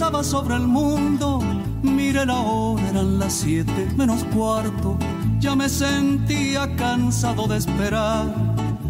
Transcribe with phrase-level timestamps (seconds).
[0.00, 1.40] Abalanzaba sobre el mundo.
[1.82, 4.96] Miré la hora, eran las siete menos cuarto.
[5.38, 8.26] Ya me sentía cansado de esperar.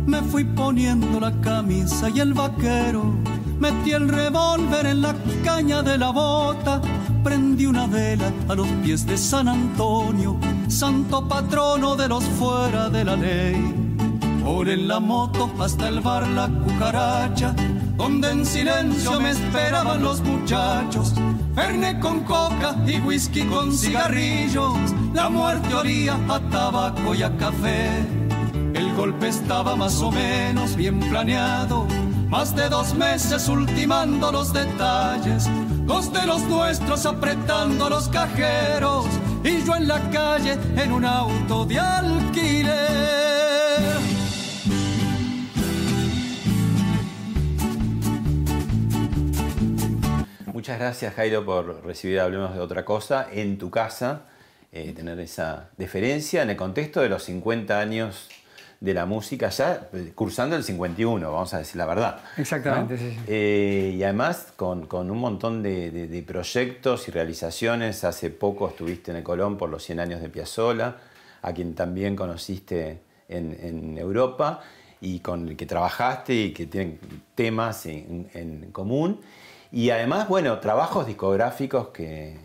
[0.07, 3.15] Me fui poniendo la camisa y el vaquero.
[3.59, 5.15] Metí el revólver en la
[5.45, 6.81] caña de la bota.
[7.25, 13.05] Prendí una vela a los pies de San Antonio, santo patrono de los fuera de
[13.05, 13.81] la ley.
[14.43, 17.55] Por en la moto hasta el bar La Cucaracha,
[18.01, 21.13] donde en silencio me esperaban los muchachos.
[21.55, 27.91] Fernet con coca y whisky con cigarrillos, la muerte olía a tabaco y a café.
[28.73, 31.87] El golpe estaba más o menos bien planeado,
[32.31, 35.47] más de dos meses ultimando los detalles,
[35.85, 39.05] dos de los nuestros apretando los cajeros
[39.45, 43.20] y yo en la calle en un auto de alquiler.
[50.71, 54.27] Muchas gracias Jairo por recibir Hablemos de otra cosa en tu casa,
[54.71, 58.29] eh, tener esa deferencia en el contexto de los 50 años
[58.79, 62.21] de la música, ya eh, cursando el 51, vamos a decir la verdad.
[62.37, 63.11] Exactamente, sí.
[63.11, 63.19] sí.
[63.27, 68.05] Eh, y además con, con un montón de, de- de proyectos y realizaciones.
[68.05, 70.99] Hace poco estuviste en el Colón por los 100 años de Piazzolla,
[71.43, 74.61] a quien también conociste en, en Europa
[75.01, 77.01] y con el que trabajaste y que tienen
[77.35, 79.21] temas en, en común.
[79.73, 82.37] Y además, bueno, trabajos discográficos que,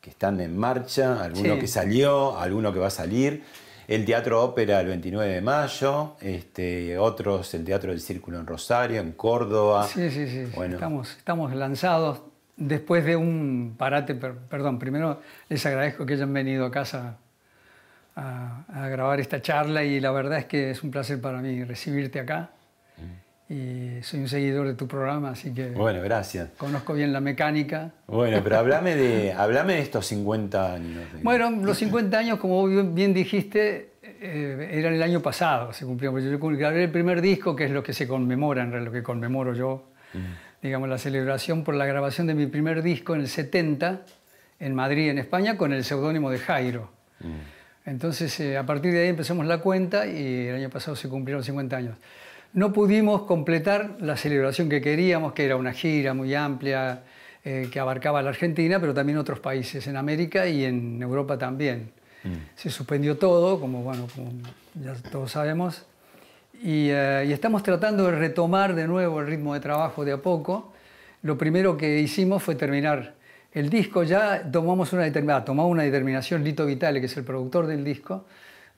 [0.00, 1.60] que están en marcha, alguno Sí.
[1.60, 3.42] que salió, alguno que va a salir.
[3.88, 9.00] El Teatro Ópera el 29 de mayo, este, otros el Teatro del Círculo en Rosario,
[9.00, 9.86] en Córdoba.
[9.86, 10.44] Sí, sí, sí.
[10.54, 10.74] Bueno.
[10.74, 12.20] Estamos, estamos lanzados
[12.58, 14.14] después de un parate.
[14.14, 17.16] per- perdón, primero les agradezco que hayan venido a casa
[18.14, 21.64] a, a grabar esta charla y la verdad es que es un placer para mí
[21.64, 22.50] recibirte acá.
[23.50, 26.50] Y soy un seguidor de tu programa, así que Bueno, gracias.
[26.58, 27.92] conozco bien la mecánica.
[28.06, 31.04] Bueno, pero hablame de, hablame de estos 50 años.
[31.22, 36.10] Bueno, los 50 años, como bien dijiste, eh, eran el año pasado, se cumplió.
[36.10, 38.98] Porque Yo grabé el primer disco, que es lo que se conmemora, en realidad, lo
[38.98, 39.84] que conmemoro yo,
[40.60, 44.02] digamos, la celebración por la grabación de mi primer disco en el 70,
[44.60, 46.90] en Madrid, en España, con el seudónimo de Jairo.
[47.86, 51.42] Entonces, eh, a partir de ahí empezamos la cuenta y el año pasado se cumplieron
[51.42, 51.96] 50 años.
[52.54, 57.02] No pudimos completar la celebración que queríamos, que era una gira muy amplia,
[57.44, 61.90] eh, que abarcaba la Argentina, pero también otros países en América y en Europa también.
[62.56, 64.32] Se suspendió todo, como, bueno, como
[64.74, 65.86] ya todos sabemos,
[66.60, 70.18] y, eh, y estamos tratando de retomar de nuevo el ritmo de trabajo de a
[70.18, 70.72] poco.
[71.22, 73.14] Lo primero que hicimos fue terminar
[73.52, 74.02] el disco.
[74.02, 78.24] Ya tomamos una determinada, tomó una determinación Lito Vitale, que es el productor del disco,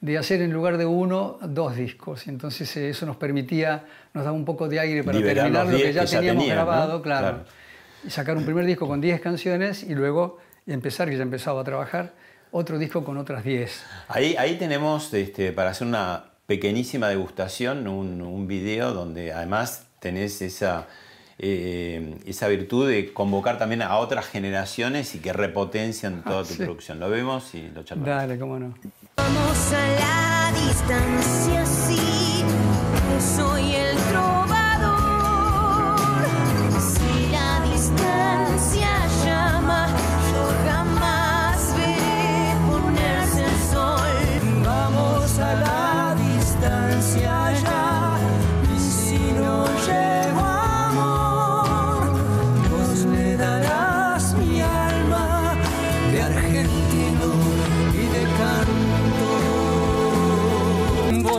[0.00, 2.26] de hacer en lugar de uno dos discos.
[2.26, 3.84] Entonces eh, eso nos permitía,
[4.14, 7.02] nos daba un poco de aire para Liberar terminar lo que ya que teníamos grabado,
[7.02, 7.26] claro.
[7.28, 7.44] Claro.
[8.06, 11.64] Y sacar un primer disco con 10 canciones y luego empezar, que ya empezaba a
[11.64, 12.14] trabajar,
[12.50, 13.82] otro disco con otras 10.
[14.08, 20.40] Ahí, ahí tenemos, este, para hacer una pequeñísima degustación, un, un video donde además tenés
[20.40, 20.86] esa,
[21.42, 26.62] eh, esa virtud de convocar también a otras generaciones y que repotencian toda tu sí.
[26.62, 27.00] producción.
[27.00, 28.08] Lo vemos y lo charlamos.
[28.08, 28.74] Dale, cómo no.
[29.16, 32.39] Vamos a la distancia, sí,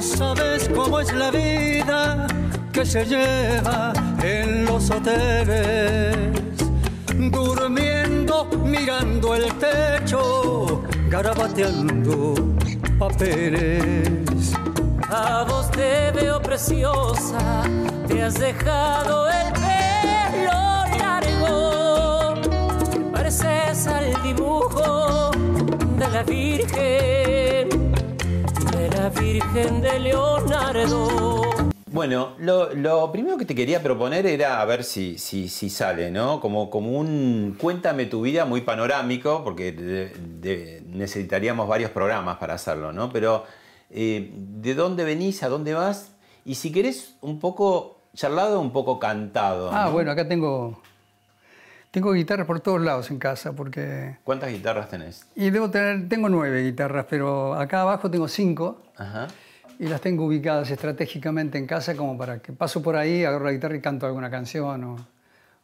[0.02, 2.28] sabés cómo es la vida
[2.72, 3.94] que se lleva
[4.24, 6.18] en los hoteles
[7.30, 12.34] durmiendo, mirando el techo, garabateando
[12.98, 14.54] papeles.
[15.10, 17.64] A vos te veo preciosa,
[18.08, 20.52] te has dejado el pelo
[21.00, 22.34] largo.
[23.12, 25.32] Pareces al dibujo
[25.98, 27.21] de la Virgen,
[29.02, 31.42] la Virgen de Leonardo.
[31.92, 36.12] Bueno, lo, lo primero que te quería proponer era a ver si, si, si sale,
[36.12, 36.40] ¿no?
[36.40, 42.54] Como, como un cuéntame tu vida muy panorámico, porque de- de- necesitaríamos varios programas para
[42.54, 43.12] hacerlo, ¿no?
[43.12, 43.44] Pero
[43.90, 45.42] eh, ¿de dónde venís?
[45.42, 46.12] ¿A dónde vas?
[46.46, 49.72] Y si querés un poco charlado, un poco cantado.
[49.74, 49.94] Ah, ¿no?
[49.94, 50.80] bueno, acá tengo,
[51.92, 54.18] tengo guitarras por todos lados en casa, porque...
[54.24, 55.28] ¿Cuántas guitarras tenés?
[55.36, 59.28] Y debo tener, tengo nueve guitarras, pero acá abajo tengo cinco Ajá.
[59.78, 63.52] y las tengo ubicadas estratégicamente en casa como para que paso por ahí, agarro la
[63.52, 65.08] guitarra y canto alguna canción o,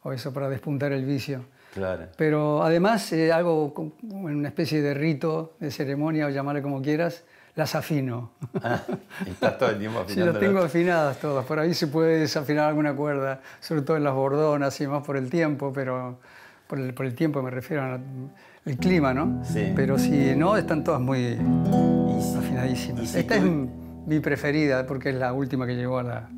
[0.04, 1.46] o eso para despuntar el vicio.
[1.74, 2.08] Claro.
[2.18, 7.24] Pero además eh, hago una especie de rito, de ceremonia, o llamarle como quieras,
[7.58, 8.32] las afino.
[8.64, 8.82] Ah,
[9.26, 10.40] estás todo el tiempo Sí, las afinando.
[10.40, 11.46] tengo afinadas todas.
[11.46, 15.18] Por ahí se puede desafinar alguna cuerda, sobre todo en las bordonas y más por
[15.18, 16.20] el tiempo, pero
[16.68, 19.44] por el, por el tiempo me refiero al clima, ¿no?
[19.44, 19.74] Sí.
[19.76, 23.10] Pero si no, están todas muy si- afinadísimas.
[23.10, 26.30] si Esta tú- es mi preferida porque es la última que llegó a la,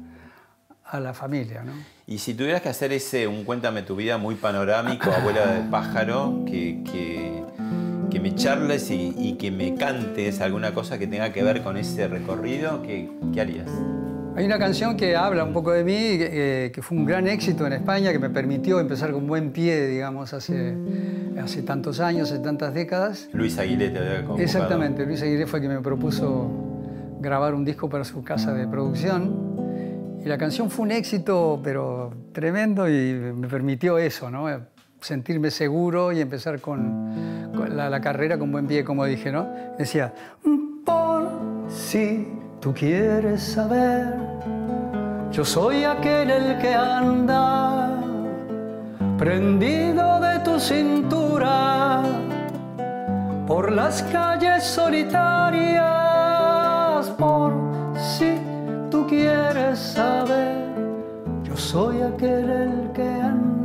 [0.85, 1.73] a la familia, ¿no?
[2.07, 6.43] Y si tuvieras que hacer ese, un cuéntame tu vida muy panorámico, abuela de pájaro,
[6.47, 6.81] que,
[8.39, 12.81] charles y, y que me cantes alguna cosa que tenga que ver con ese recorrido,
[12.81, 13.69] ¿qué, qué harías?
[14.35, 17.67] Hay una canción que habla un poco de mí, que, que fue un gran éxito
[17.67, 20.73] en España, que me permitió empezar con buen pie, digamos, hace,
[21.43, 23.27] hace tantos años, hace tantas décadas.
[23.33, 24.39] Luis Aguilé te había convocado.
[24.39, 26.49] Exactamente, Luis Aguirre fue quien me propuso
[27.19, 29.49] grabar un disco para su casa de producción.
[30.23, 34.47] Y la canción fue un éxito, pero tremendo, y me permitió eso, ¿no?
[35.01, 39.47] Sentirme seguro y empezar con la, carrera con buen pie, como dije, ¿no?
[39.77, 40.13] Decía,
[40.85, 41.29] por
[41.67, 42.27] si
[42.59, 44.13] tú quieres saber,
[45.31, 47.99] yo soy aquel el que anda
[49.17, 52.01] prendido de tu cintura
[53.45, 55.85] por las calles solitarias,
[57.17, 57.53] por
[57.95, 58.37] si
[58.89, 60.55] tú quieres saber,
[61.43, 63.58] yo soy aquel el que anda.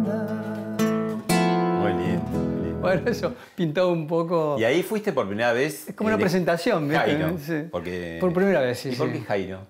[2.84, 4.56] Bueno, eso pintado un poco.
[4.58, 5.88] Y ahí fuiste por primera vez.
[5.88, 6.90] Es como una eh, presentación.
[6.90, 7.38] Jairo.
[7.38, 7.64] Sí.
[7.70, 9.60] Porque, Por primera vez, sí, ¿Y por qué Jairo?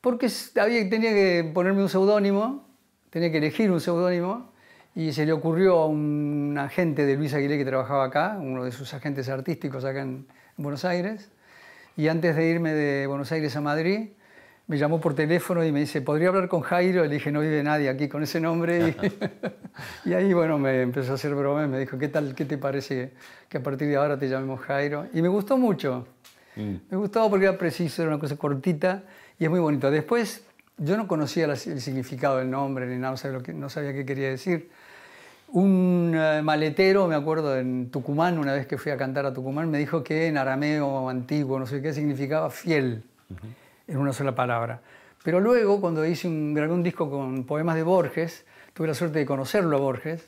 [0.00, 0.28] Porque
[0.60, 2.68] había, tenía que ponerme un seudónimo,
[3.10, 4.52] tenía que elegir un seudónimo,
[4.96, 8.72] y se le ocurrió a un agente de Luis Aguilé que trabajaba acá, uno de
[8.72, 11.30] sus agentes artísticos acá en Buenos Aires,
[11.96, 14.08] y antes de irme de Buenos Aires a Madrid,
[14.72, 17.02] me llamó por teléfono y me dice, ¿podría hablar con Jairo?
[17.04, 18.96] Le dije, no vive nadie aquí con ese nombre.
[20.04, 22.56] Y, y ahí, bueno, me empezó a hacer bromas, me dijo, ¿qué tal, qué te
[22.56, 23.10] parece
[23.50, 25.08] que a partir de ahora te llamemos Jairo?
[25.12, 26.06] Y me gustó mucho.
[26.56, 29.02] Me gustaba porque era preciso, era una cosa cortita
[29.38, 29.90] y es muy bonito.
[29.90, 30.42] Después,
[30.78, 33.92] yo no conocía el significado del nombre ni nada, no sabía, lo que- no sabía
[33.92, 34.70] qué quería decir.
[35.48, 39.70] Un eh, maletero, me acuerdo, en Tucumán, una vez que fui a cantar a Tucumán,
[39.70, 43.02] me dijo que en arameo antiguo, no sé qué, significaba fiel,
[43.86, 44.80] en una sola palabra.
[45.22, 48.44] Pero luego, cuando hice un, grabé un disco con poemas de Borges,
[48.74, 50.24] tuve la suerte de conocerlo a Borges,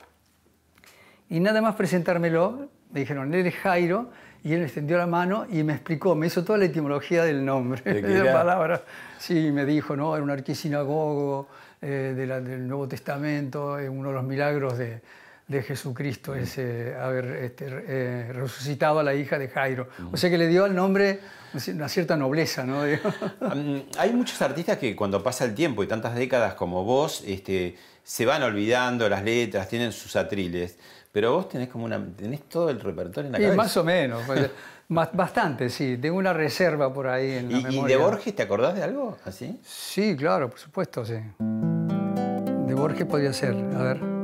[1.29, 4.09] y nada más presentármelo, me dijeron, él es Jairo,
[4.43, 7.81] y él extendió la mano y me explicó, me hizo toda la etimología del nombre,
[7.81, 8.83] ¿De la palabra.
[9.17, 10.15] Sí, me dijo, ¿no?
[10.15, 11.47] Era un arquisinagogo
[11.81, 15.01] eh, de del Nuevo Testamento, eh, uno de los milagros de,
[15.47, 19.87] de Jesucristo es eh, haber este, eh, resucitado a la hija de Jairo.
[20.11, 21.19] O sea que le dio al nombre
[21.67, 22.81] una cierta nobleza, ¿no?
[23.99, 28.25] Hay muchos artistas que cuando pasa el tiempo y tantas décadas como vos, este, se
[28.25, 30.77] van olvidando las letras, tienen sus atriles,
[31.11, 33.57] pero vos tenés como una, tenés todo el repertorio en la Sí, cabeza.
[33.57, 34.23] más o menos.
[34.25, 34.49] pues,
[35.13, 35.97] bastante, sí.
[36.01, 39.17] Tengo una reserva por ahí en la ¿Y, y de Borges te acordás de algo
[39.25, 39.59] así?
[39.63, 41.15] Sí, claro, por supuesto, sí.
[41.39, 44.14] De Borges podría ser, a ver.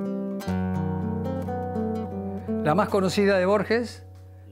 [2.64, 4.06] La más conocida de Borges,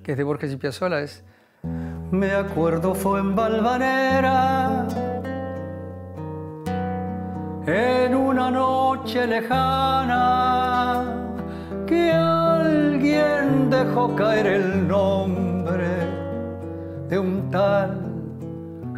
[0.03, 1.23] que es de Borges y Piazzolla, es
[2.09, 4.87] Me acuerdo fue en Valvanera,
[7.67, 11.03] en una noche lejana,
[11.85, 15.87] que alguien dejó caer el nombre
[17.09, 18.09] de un tal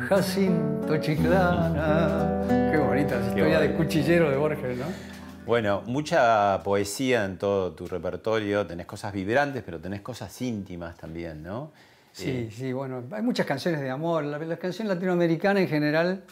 [0.08, 2.44] Jacinto Chiclana.
[2.72, 5.11] Qué bonita historia de cuchillero de Borges, ¿no?
[5.51, 11.43] Bueno, mucha poesía en todo tu repertorio, tenés cosas vibrantes, pero tenés cosas íntimas también,
[11.43, 11.74] ¿no?
[12.13, 14.24] Sí, Eh, sí, bueno, hay muchas canciones de amor.
[14.24, 16.24] La, la canción latinoamericana en general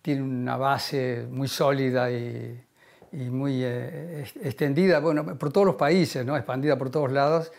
[0.00, 2.58] tiene una base muy sólida y,
[3.12, 6.34] y muy eh, extendida, bueno, por todos los países, ¿no?
[6.34, 7.52] Expandida por todos lados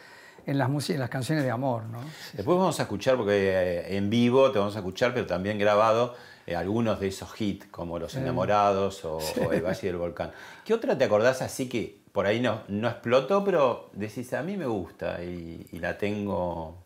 [0.47, 2.01] en las, músicas- en las canciones de amor, ¿no?
[2.01, 2.37] Sí.
[2.37, 6.15] Después vamos a escuchar, porque eh, en vivo te vamos a escuchar, pero también grabado,
[6.47, 10.31] eh, algunos de esos hits, como Los Enamorados o, o El Valle del Volcán.
[10.65, 14.57] ¿Qué otra te acordás así que por ahí no, no explotó, pero decís, a mí
[14.57, 16.85] me gusta y, y la tengo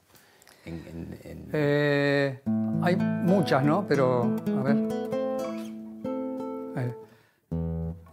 [0.66, 0.74] en...
[0.74, 2.42] en- en- Eh,
[2.82, 3.86] hay muchas, ¿no?
[3.88, 4.24] Pero,
[4.60, 4.76] a ver.
[6.78, 6.96] Eh.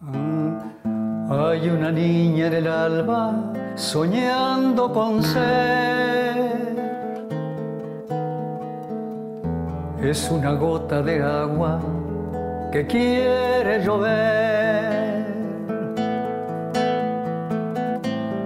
[0.03, 6.28] Ah, Hay una niña en el alba soñando con ser.
[10.09, 11.81] Es una gota de agua
[12.73, 15.27] que quiere llover.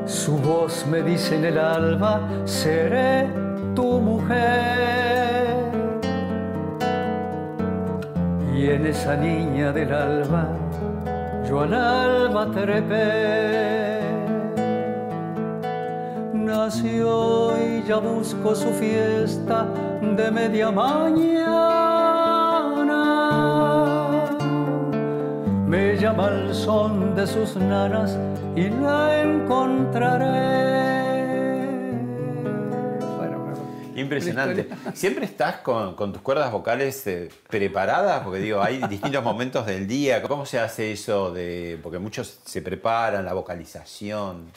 [0.05, 3.29] Su voz me dice en el alba, seré
[3.77, 5.55] tu mujer.
[8.57, 10.49] Y en esa niña del alba,
[11.49, 14.01] yo al alba trepé.
[16.35, 19.69] Nació y ya busco su fiesta
[20.01, 21.52] de media mañana.
[25.73, 28.19] Me llama el son de sus nanas
[28.55, 30.27] y la encontraré.
[33.17, 33.57] Bueno, bueno.
[33.97, 34.69] Impresionante.
[34.93, 38.21] ¿Siempre estás con, con tus cuerdas vocales eh, preparadas?
[38.23, 40.21] Porque digo, hay distintos momentos del día.
[40.21, 41.81] ¿Cómo se hace eso de.?
[41.83, 44.51] Porque muchos se preparan, la vocalización.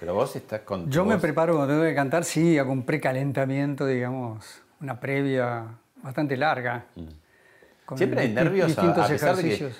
[0.00, 0.90] Pero vos estás con.
[0.90, 5.64] Yo me preparo cuando tengo que cantar, sí, hago un precalentamiento, digamos, una previa
[6.02, 6.86] bastante larga.
[6.92, 7.25] con
[7.94, 9.76] Siempre hay nervios, a, pesar de que, ejercicios.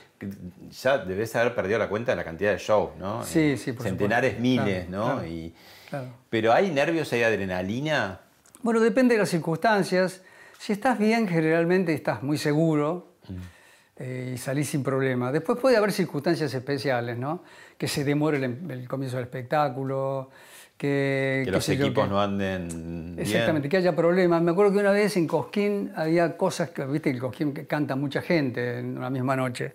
[0.82, 3.24] ya debes haber perdido la cuenta de la cantidad de shows, ¿no?
[3.24, 4.62] Sí, Eh, sí, por Centenares, supuesto.
[4.64, 5.12] miles, Claro, ¿no?
[5.14, 5.54] claro, Y-
[5.90, 6.06] claro.
[6.30, 8.20] Pero hay nervios, hay adrenalina.
[8.62, 10.22] Bueno, depende de las circunstancias.
[10.58, 13.14] Si estás bien, generalmente estás muy seguro
[13.98, 15.32] eh, y salís sin problema.
[15.32, 17.42] Después puede haber circunstancias especiales, ¿no?
[17.78, 20.30] Que se demore el, el comienzo del espectáculo,
[20.76, 23.14] que, Que los yo, equipos que- no anden bien.
[23.18, 24.42] Exactamente, que haya problemas.
[24.42, 27.96] Me acuerdo que una vez en Cosquín había cosas que, viste, el Cosquín que canta
[27.96, 29.72] mucha gente en una misma noche.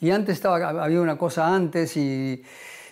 [0.00, 2.42] Y antes estaba, había una cosa antes y,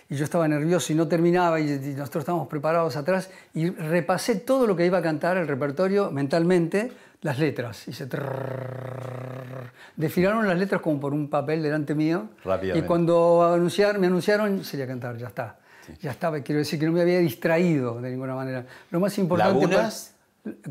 [0.09, 4.35] y yo estaba nervioso y no terminaba y, y nosotros estábamos preparados atrás y repasé
[4.35, 6.91] todo lo que iba a cantar, el repertorio, mentalmente,
[7.21, 7.87] las letras.
[7.87, 9.71] Hice trrrr.
[9.95, 12.29] Desfilaron las letras como por un papel delante mío.
[12.73, 15.57] Y cuando anunciar, me anunciaron, sería cantar, ya está.
[15.99, 18.65] Ya estaba, quiero decir que no me había distraído de ninguna manera.
[18.89, 19.53] Lo más importante...
[19.53, 20.15] ¿Lagunas?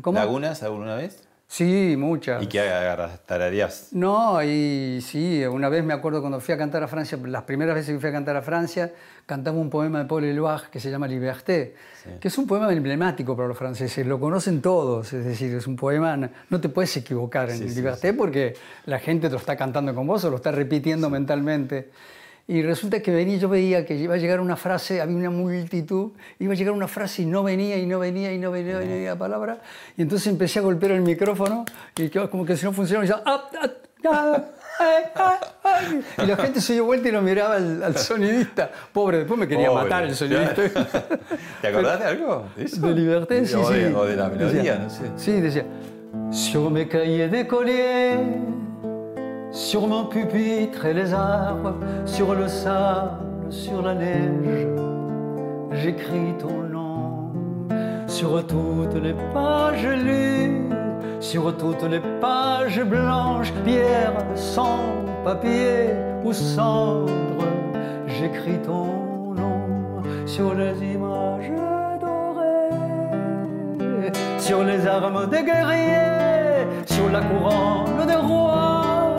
[0.01, 0.17] ¿Cómo?
[0.17, 1.27] ¿Lagunas alguna vez?
[1.51, 2.41] Sí, muchas.
[2.41, 3.25] ¿Y qué agarras?
[3.25, 3.89] ¿Tararías?
[3.91, 7.75] No, y sí, una vez me acuerdo cuando fui a cantar a Francia, las primeras
[7.75, 8.93] veces que fui a cantar a Francia,
[9.25, 11.75] cantaba un poema de Paul Eluard que se llama Liberté,
[12.21, 15.75] que es un poema emblemático para los franceses, lo conocen todos, es decir, es un
[15.75, 16.17] poema,
[16.49, 19.93] no te puedes equivocar en Sí, sí, Liberté porque la gente te lo está cantando
[19.93, 21.89] con vos o lo está repitiendo mentalmente.
[22.51, 26.11] Y resulta que venía, yo veía que iba a llegar una frase, había una multitud,
[26.37, 28.85] iba a llegar una frase y no venía, y no venía, y no venía, y
[28.87, 29.59] no venía la palabra.
[29.95, 31.63] Y entonces empecé a golpear el micrófono
[31.95, 33.69] y como que si no funcionaba, y decía, "Ah, ah,
[34.09, 34.43] ah,
[34.79, 36.25] ay, ay, ay".
[36.25, 38.69] y la gente se dio vuelta y lo miraba al, al sonidista.
[38.91, 39.83] Pobre, después me quería Pobre.
[39.83, 40.61] matar el sonidista.
[41.61, 42.47] ¿Te acordás de algo?
[42.57, 42.81] de eso?
[42.85, 43.75] De Liberté, sí, o sí.
[43.75, 45.03] De, o de la melodía, Decía- no sé.
[45.15, 45.65] Sí, decía,
[46.31, 48.19] sur mes cahiers d'écolier,
[49.51, 54.67] sur mon pupitre et les arbres, sur le sable, sur la neige,
[55.71, 57.31] j'écris ton nom.
[58.07, 60.69] Sur toutes les pages lues,
[61.19, 65.89] sur toutes les pages blanches, pierre, sang, papier
[66.23, 67.45] ou cendre,
[68.07, 70.03] j'écris ton nom.
[70.25, 71.51] Sur les images
[71.99, 72.71] dorées,
[74.39, 79.10] sur les armes des guerriers, sur la couronne des rois,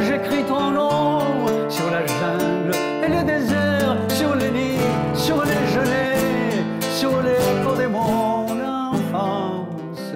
[0.00, 1.20] j'écris ton nom.
[1.68, 2.72] Sur la jungle
[3.04, 4.78] et le désert, sur les nids,
[5.14, 10.12] sur les gelées, sur les eaux de mon enfance,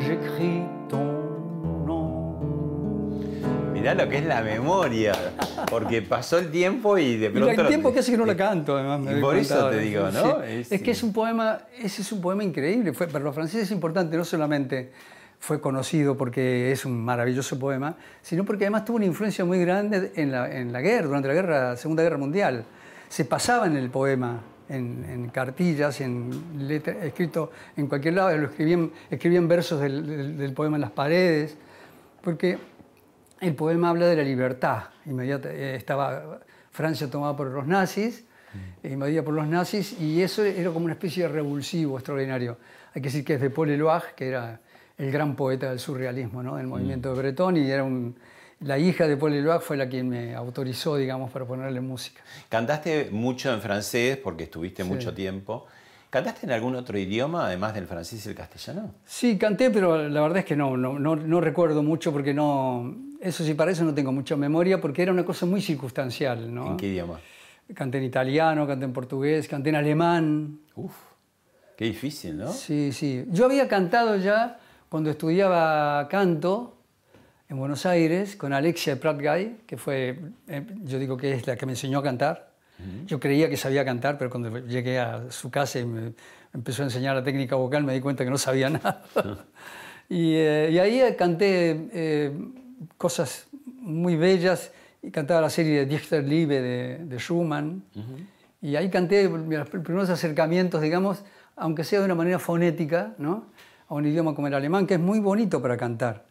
[0.00, 1.04] j'écris ton
[1.86, 2.40] nom.
[3.74, 5.12] Mirá lo que es la memoria.
[5.68, 7.60] Porque pasó el tiempo y de pronto.
[7.62, 9.00] el tiempo casi que no la canto, además.
[9.00, 10.16] me Y por eso te digo, Sí.
[10.22, 10.42] ¿no?
[10.42, 12.92] Es, Es- que es un poema, ese es un poema increíble.
[12.92, 14.92] Fue, para los franceses es importante, no solamente
[15.38, 20.12] fue conocido porque es un maravilloso poema, sino porque además tuvo una influencia muy grande
[20.16, 22.64] en la, en la guerra, durante la guerra, Segunda Guerra Mundial.
[23.08, 28.46] Se pasaba en el poema, en, en cartillas, en letra, escrito en cualquier lado, lo
[28.48, 31.56] escribían, escribían versos del, del- del poema en las paredes,
[32.22, 32.58] porque
[33.40, 34.84] el poema habla de la libertad.
[35.04, 36.40] Inmediata, eh, estaba
[36.72, 38.24] Francia tomada por los nazis,
[38.82, 42.56] eh, invadida por los nazis, y eso era como una especie de revulsivo extraordinario.
[42.94, 44.60] Hay que decir que es de Paul Eluard, que era
[44.98, 46.56] el gran poeta del surrealismo, ¿no?
[46.56, 48.16] del movimiento de Breton, y era un,
[48.60, 52.22] la hija de Paul Eluard fue la quien me autorizó, digamos, para ponerle música.
[52.48, 54.88] Cantaste mucho en francés porque estuviste Sí.
[54.88, 55.66] mucho tiempo.
[56.08, 58.94] ¿Cantaste en algún otro idioma además del francés y el castellano?
[59.04, 62.96] Sí, canté, pero la verdad es que no, no, no, no recuerdo mucho porque no,
[63.20, 66.68] Eso sí, para eso no tengo mucha memoria porque era una cosa muy circunstancial, ¿no?
[66.70, 67.20] ¿En qué idioma?
[67.74, 70.60] Canté en italiano, canté en portugués, canté en alemán.
[70.76, 70.94] Uf,
[71.76, 72.50] qué difícil, ¿no?
[72.52, 73.26] Sí, sí.
[73.30, 74.58] Yo había cantado ya
[74.96, 76.78] cuando estudiaba canto
[77.50, 81.66] en Buenos Aires con Alexia Pratgay, que fue, eh, yo digo que es la que
[81.66, 82.52] me enseñó a cantar.
[83.04, 86.14] Yo creía que sabía cantar, pero cuando llegué a su casa y me
[86.54, 89.02] empezó a enseñar la técnica vocal me di cuenta que no sabía nada.
[90.08, 92.32] y, eh, y ahí canté eh,
[92.96, 93.48] cosas
[93.82, 94.72] muy bellas
[95.02, 97.84] y cantaba la serie de Dichterliebe de, de Schumann.
[98.62, 101.22] Y ahí canté los primeros acercamientos, digamos,
[101.54, 103.54] aunque sea de una manera fonética, ¿no?
[103.88, 106.24] A un idioma como el alemán, que es muy bonito para cantar.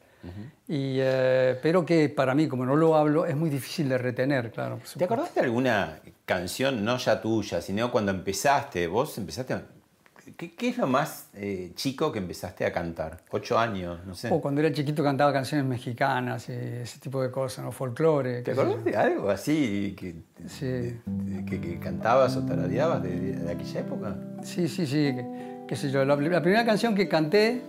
[0.67, 4.51] y, eh, pero que para mí, como no lo hablo, es muy difícil de retener,
[4.51, 4.79] claro.
[4.97, 8.87] ¿Te acordás de alguna canción, no ya tuya, sino cuando empezaste?
[8.87, 9.63] Vos empezaste a-
[10.35, 13.19] ¿Qué, qué es lo más eh, chico que empezaste a cantar?
[13.29, 13.99] ¿Ocho años?
[14.07, 14.29] No sé.
[14.31, 17.71] O cuando era chiquito cantaba canciones mexicanas y ese tipo de cosas, ¿no?
[17.71, 18.41] folclore.
[18.41, 20.15] ¿Te acordás de algo así que,
[20.47, 20.65] Sí.
[20.65, 24.15] de- de- que, que cantabas o tarareabas de, de aquella época?
[24.41, 25.13] Sí, sí, sí,
[25.67, 26.03] qué, sé yo.
[26.05, 27.61] La, la primera canción que canté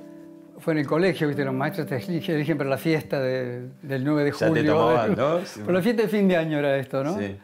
[0.58, 1.44] fue en el colegio, ¿viste?
[1.44, 4.74] Los maestros te eligen, para la fiesta de- del 9 de Ya te julio.
[4.74, 5.38] tomaban, de- ¿no?
[5.44, 5.60] Sí.
[5.60, 7.18] Por la fiesta de fin de año era esto, ¿no?
[7.18, 7.36] Sí.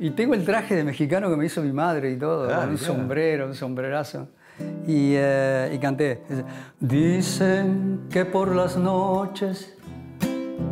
[0.00, 2.64] Y tengo el traje de mexicano que me hizo mi madre y todo, Ah, con
[2.68, 2.86] un mirá.
[2.86, 4.28] sombrero, un sombrerazo.
[4.86, 6.20] Y, eh, y canté.
[6.80, 9.74] Dicen que por las noches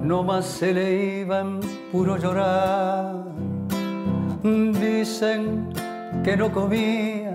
[0.03, 3.15] no más se le iba en puro llorar.
[4.43, 5.69] Dicen
[6.25, 7.26] que no comía,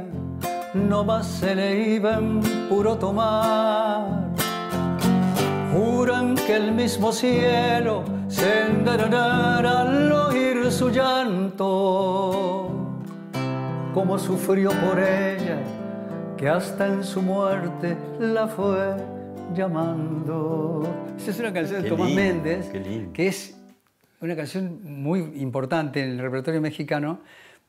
[0.73, 4.29] no más se le iba en puro tomar.
[5.73, 12.69] Juran que el mismo cielo se enderezará al oír su llanto.
[13.93, 15.59] Como sufrió por ella,
[16.37, 18.95] que hasta en su muerte la fue
[19.53, 20.83] llamando.
[21.17, 22.69] Esa es una canción de Tomás lindo, Méndez,
[23.13, 23.57] que es
[24.21, 27.19] una canción muy importante en el repertorio mexicano,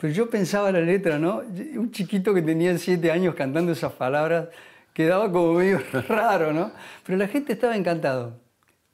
[0.02, 1.42] pero yo pensaba la letra, ¿no?
[1.76, 4.49] Un chiquito que tenía siete años cantando esas palabras
[4.93, 6.73] quedaba como medio raro, ¿no?
[7.06, 8.41] Pero la gente estaba encantado.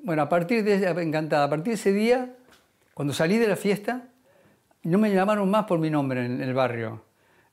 [0.01, 2.35] Bueno, a partir de encantada, a partir de ese día,
[2.93, 4.03] cuando salí de la fiesta,
[4.83, 7.03] no me llamaron más por mi nombre en el barrio.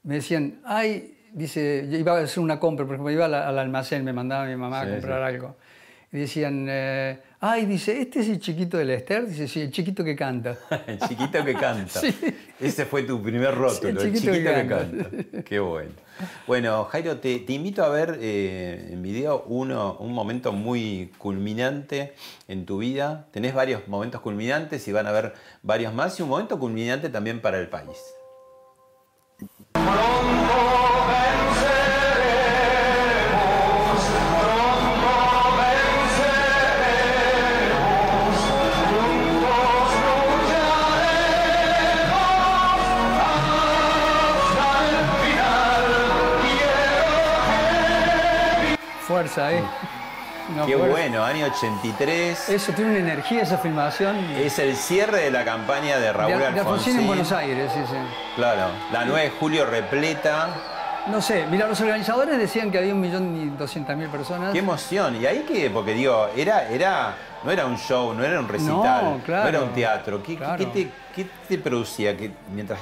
[0.03, 3.57] Me decían, ay, dice, yo iba a hacer una compra, por ejemplo, iba al, al
[3.57, 5.33] almacén, me mandaba mi mamá Sí, a comprar sí.
[5.33, 5.55] algo.
[6.11, 9.27] Y decían, eh, ay, dice, ¿este es el chiquito del Esther?
[9.27, 10.57] Dice, sí, el chiquito que canta.
[10.87, 11.99] El chiquito que canta.
[12.05, 12.13] Sí.
[12.59, 14.77] Ese fue tu primer rótulo, Sí, el el chiquito, que, que canta.
[14.77, 15.43] canta.
[15.43, 15.91] Qué bueno.
[16.47, 22.13] Bueno, Jairo, te, te invito a ver eh, en video uno, un momento muy culminante
[22.47, 23.27] en tu vida.
[23.31, 27.41] Tenés varios momentos culminantes y van a ver varios más y un momento culminante también
[27.41, 27.99] para el país.
[49.29, 49.49] Fuerza.
[50.53, 50.91] Una Qué fuerza.
[50.91, 52.49] bueno, año 83.
[52.49, 54.15] Eso tiene una energía esa filmación.
[54.37, 56.59] Es el cierre de la campaña de de, Raúl de Alfonsín.
[56.67, 57.95] Alfonsín en Buenos Aires, sí, sí.
[58.35, 60.49] Claro, la 9 de julio repleta.
[61.07, 64.53] No sé, mira, los organizadores decían que había un millón y doscientas mil personas.
[64.53, 65.19] Qué emoción.
[65.21, 65.69] ¿Y ahí qué?
[65.71, 68.73] Porque digo, era, era, no era un show, no era un recital,
[69.17, 69.49] No, claro.
[69.49, 70.21] era un teatro.
[70.21, 70.57] ¿Qué, qué- Claro.
[70.57, 72.79] qué te, qué te producía que, mientras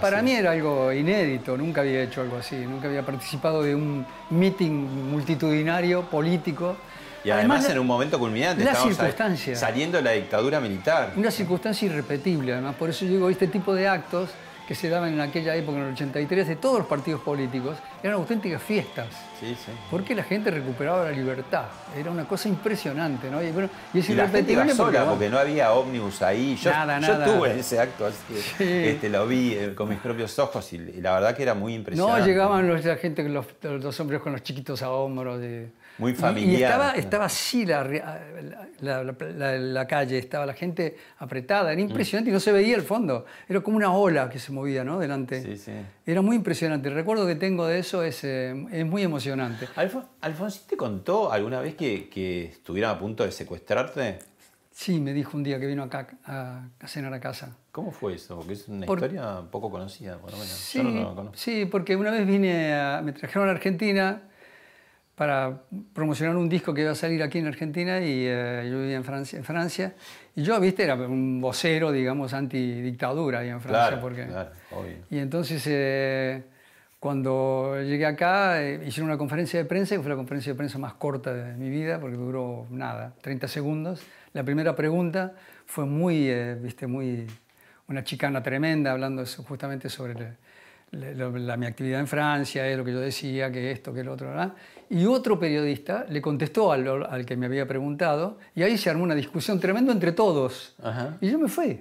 [0.00, 4.06] para mí era algo inédito, nunca había hecho algo así, nunca había participado de un
[4.30, 4.70] meeting
[5.10, 6.76] multitudinario político.
[7.24, 9.54] Y además, en un momento culminante, la circunstancia.
[9.54, 11.12] saliendo de la dictadura militar.
[11.16, 14.30] Una circunstancia irrepetible, además, por eso digo, este tipo de actos
[14.66, 18.14] que se daban en aquella época, en el 83, de todos los partidos políticos, eran
[18.16, 19.06] auténticas fiestas.
[19.40, 19.72] Sí, sí.
[19.90, 21.64] Porque la gente recuperaba la libertad.
[21.96, 23.42] Era una cosa impresionante, ¿no?
[23.42, 26.56] Y, bueno, y es Y la gente iba porque, sola porque no había ómnus ahí.
[26.56, 27.26] Yo, Nada, yo nada.
[27.26, 28.88] estuve en ese acto, así que Sí.
[28.90, 31.78] este, lo vi eh, con mis propios ojos y, la verdad que era muy No,
[31.80, 32.26] impresionante.
[32.28, 35.42] llegaban los- la gente, los, los hombres con los chiquitos a hombros.
[35.42, 35.66] y-
[35.98, 36.62] Muy y- Y, familiar.
[36.72, 42.30] estaba, estaba así la, la, la- la- la calle, estaba la gente apretada, era impresionante
[42.30, 43.26] y no se veía el fondo.
[43.48, 44.98] Era como una ola que se movía ¿no?
[44.98, 45.42] delante.
[45.42, 45.72] Sí, sí.
[46.06, 46.88] Era muy impresionante.
[46.88, 49.68] El recuerdo que tengo de eso es, eh, es muy emocionante.
[49.76, 54.18] Alfon- ¿Alfonsín te contó alguna vez que, que estuvieran a punto de secuestrarte?
[54.74, 57.54] Sí, me dijo un día que vino acá a, a cenar a casa.
[57.70, 58.36] ¿Cómo fue eso?
[58.36, 60.52] Porque es una Por- historia poco conocida, por lo menos.
[60.52, 61.36] Sí, Yo no lo conozco.
[61.36, 64.22] sí, porque una vez vine, a- me trajeron a Argentina
[65.14, 65.60] para
[65.92, 69.04] promocionar un disco que iba a salir aquí en Argentina y eh, yo vivía en
[69.04, 69.94] Francia, en Francia.
[70.34, 73.88] Y yo, viste, era un vocero, digamos, antidictadura ahí en Francia.
[73.88, 74.26] Claro, porque...
[74.26, 74.96] claro, obvio.
[75.10, 76.42] Y entonces, eh,
[76.98, 80.78] cuando llegué acá, eh, hicieron una conferencia de prensa, que fue la conferencia de prensa
[80.78, 84.02] más corta de mi vida, porque duró nada, 30 segundos.
[84.32, 85.34] La primera pregunta
[85.66, 87.26] fue muy, eh, viste, muy,
[87.88, 90.41] una chicana tremenda hablando justamente sobre le-
[90.92, 94.12] le- la- mi actividad en Francia, eh, lo que yo decía, que esto, que lo
[94.12, 94.52] otro, ¿verdad?
[94.90, 99.02] Y otro periodista le contestó al, al que me había preguntado y ahí se armó
[99.04, 100.74] una discusión tremenda entre todos.
[100.82, 101.16] Ajá.
[101.20, 101.80] Y yo me fui.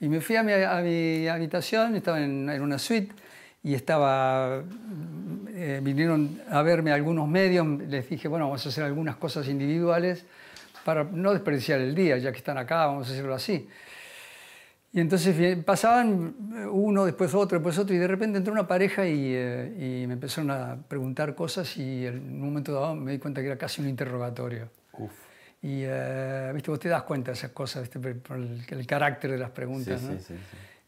[0.00, 3.12] Y me fui a mi, a mi habitación, estaba en, en una suite
[3.64, 4.62] y estaba,
[5.48, 10.24] eh, vinieron a verme algunos medios, les dije, bueno, vamos a hacer algunas cosas individuales
[10.84, 13.68] para no desperdiciar el día, ya que están acá, vamos a hacerlo así.
[14.92, 19.06] Y entonces pasaban eh, uno, después otro, después otro, y de repente entró una pareja
[19.06, 23.18] y, eh, y me empezaron a preguntar cosas y en un momento dado me di
[23.18, 24.70] cuenta que era casi un interrogatorio.
[24.94, 25.12] Uf.
[25.60, 27.98] Y, eh, viste, vos te das cuenta de esas cosas, ¿viste?
[28.14, 30.00] por el, el carácter de las preguntas.
[30.00, 30.18] Sí, ¿no?
[30.18, 30.34] sí, sí.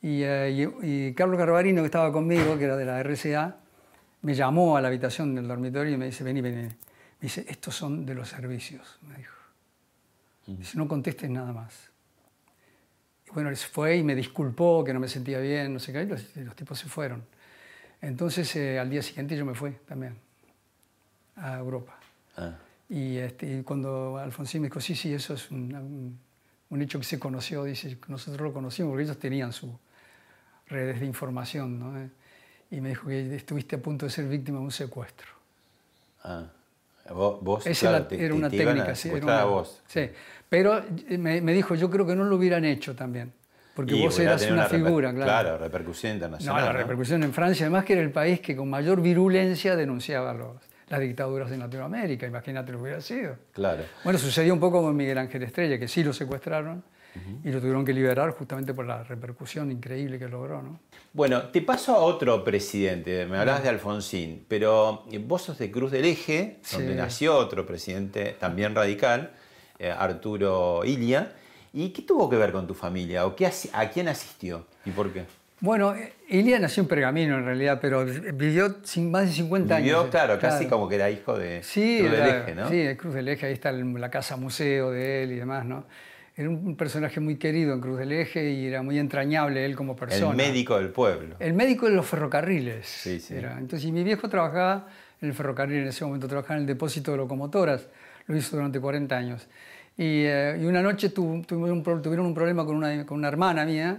[0.02, 0.50] Y, eh,
[0.82, 3.56] y- y Carlos Garbarino, que estaba conmigo, que era de la RCA,
[4.22, 6.62] me llamó a la habitación del dormitorio y me dice, vení, vení.
[6.62, 6.72] Me
[7.20, 9.34] dice, estos son de los servicios, me dijo.
[10.46, 11.89] Dice, no contestes nada más.
[13.32, 16.06] Bueno, se fue y me disculpó, que no me sentía bien, no sé qué, y
[16.06, 17.24] los, los tipos se fueron.
[18.00, 20.16] Entonces, eh, al día siguiente yo me fui también
[21.36, 21.98] a Europa.
[22.36, 22.56] Ah,
[22.88, 26.18] Y, este, y cuando Alfonsín me dijo, sí, sí, eso es un, un-
[26.70, 29.70] un hecho que se conoció, dice, nosotros lo conocimos porque ellos tenían sus
[30.68, 31.98] redes de información, ¿no?
[32.00, 32.10] Eh,
[32.72, 35.28] Y me dijo que estuviste a punto de ser víctima de un secuestro.
[36.24, 36.46] ah.
[37.12, 39.08] Vos, vos, Esa claro, te- era te- una te a técnica, sí.
[39.10, 39.82] era una- vos.
[39.86, 40.08] Sí,
[40.48, 43.32] pero eh, me, me dijo, yo creo que no lo hubieran hecho también,
[43.74, 45.24] porque Y vos eras una, reper- figura, claro.
[45.26, 46.64] Claro, repercusión No, internacional.
[46.64, 46.78] la ¿no?
[46.78, 50.56] repercusión en Francia, además que era el país que con mayor virulencia denunciaba los,
[50.88, 53.36] las dictaduras en Latinoamérica, imagínate lo que hubiera sido.
[53.52, 53.82] Claro.
[54.04, 56.82] Bueno, sucedió un poco con Miguel Ángel Estrella, que sí lo secuestraron
[57.44, 60.62] y lo tuvieron que liberar justamente por la repercusión increíble que logró.
[60.62, 60.80] ¿no?
[61.12, 65.90] Bueno, te paso a otro presidente, me hablabas de Alfonsín, pero vos sos de Cruz
[65.90, 66.98] del Eje, donde Sí.
[66.98, 69.32] nació otro presidente también radical,
[69.78, 71.32] eh, Arturo Ilia.
[71.72, 73.26] ¿Y qué tuvo que ver con tu familia?
[73.26, 74.66] ¿O qué, a quién asistió?
[74.84, 75.24] ¿Y por qué?
[75.62, 75.94] Bueno,
[76.28, 78.76] Ilia nació en Pergamino en realidad, pero vivió
[79.10, 80.10] más de 50 Vivió, años.
[80.10, 82.68] claro, casi como que era hijo de Sí, Cruz del Eje, ¿no?
[82.70, 85.84] sí, el Cruz del Eje, ahí está la casa museo de él y demás, ¿no?
[86.36, 89.94] Era un personaje muy querido en Cruz del Eje y era muy entrañable él como
[89.96, 90.30] persona.
[90.30, 91.36] El médico del pueblo.
[91.38, 92.86] El médico de los ferrocarriles.
[92.86, 93.34] Sí, sí.
[93.34, 93.58] era.
[93.58, 94.86] Entonces, y mi viejo trabajaba
[95.20, 97.88] en el ferrocarril en ese momento, trabajaba en el depósito de locomotoras.
[98.26, 99.46] Lo hizo durante 40 años.
[99.98, 103.28] Y, eh, y una noche tu- tuvimos un tuvieron un problema con una, con una
[103.28, 103.98] hermana mía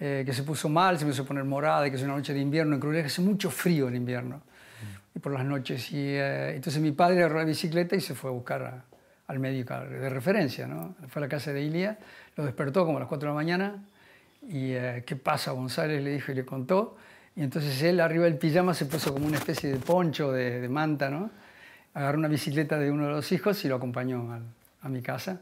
[0.00, 2.34] eh, que se puso mal, se empezó a poner morada, y que es una noche
[2.34, 3.06] de invierno en Cruz del Eje.
[3.06, 4.42] Hace mucho frío en invierno.
[5.14, 5.92] Y por las noches.
[5.92, 8.84] Y, eh, entonces mi padre agarró la bicicleta y se fue a buscar a-
[9.32, 10.66] al médico de referencia.
[10.66, 10.94] ¿no?
[11.08, 11.98] Fue a la casa de Ilia,
[12.36, 13.82] lo despertó como a las 4 de la mañana
[14.48, 16.02] y eh, ¿qué pasa, González?
[16.02, 16.96] Le dijo y le contó.
[17.34, 20.68] Y entonces él arriba del pijama se puso como una especie de poncho, de, de
[20.68, 21.30] manta, ¿no?
[21.94, 24.42] Agarró una bicicleta de uno de los hijos y lo acompañó al-
[24.82, 25.40] a mi casa.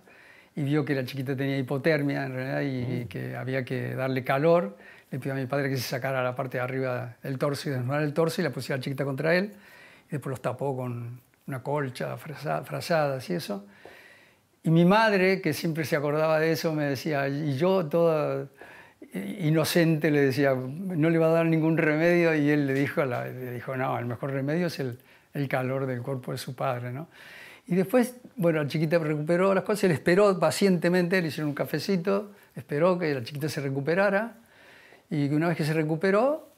[0.55, 4.77] Y vio que la chiquita tenía hipotermia en realidad y que había que darle calor.
[5.11, 7.73] Le pidió a mi padre que se sacara la parte de arriba del torso y
[7.73, 9.53] desnudara el torso y la pusiera la chiquita contra él.
[10.09, 13.65] Y después los tapó con una colcha, fraza- frazadas y eso.
[14.63, 18.49] Y mi madre, que siempre se acordaba de eso, me decía, y yo toda
[19.13, 23.53] inocente le decía, no le va a dar ningún remedio, y él le dijo, le
[23.53, 24.99] dijo no, el mejor remedio es el,
[25.33, 26.93] el calor del cuerpo de su padre.
[26.93, 27.09] ¿no?
[27.67, 32.33] Y después, bueno, la chiquita recuperó las cosas, él esperó pacientemente, le hicieron un cafecito,
[32.55, 34.35] esperó que la chiquita se recuperara,
[35.09, 36.50] y una vez que se recuperó,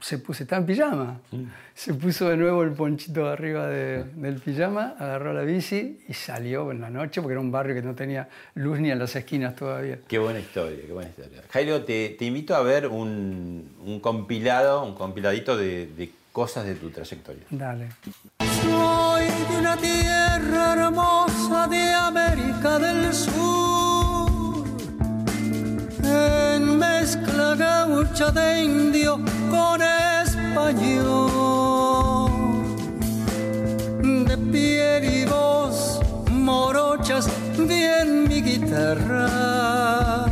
[0.00, 1.20] se puso, estaba en pijama.
[1.74, 6.70] Se puso de nuevo el ponchito arriba de- del pijama, agarró la bici y salió
[6.72, 9.56] en la noche, porque era un barrio que no tenía luz ni en las esquinas
[9.56, 9.98] todavía.
[10.06, 11.42] Qué buena historia, qué buena historia.
[11.50, 16.74] Jairo, te, te invito a ver un, un compilado, un compiladito de, de cosas de
[16.74, 17.44] tu trayectoria.
[17.50, 17.88] Dale.
[18.62, 23.73] Soy de una tierra hermosa de América del Sur,
[27.04, 29.78] mezcla gaucha de indio con
[30.22, 31.50] español,
[34.26, 40.24] de piel y voz morochas bien mi guitarra,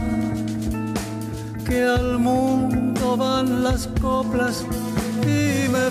[1.66, 4.64] que al mundo van las coplas
[5.24, 5.90] y me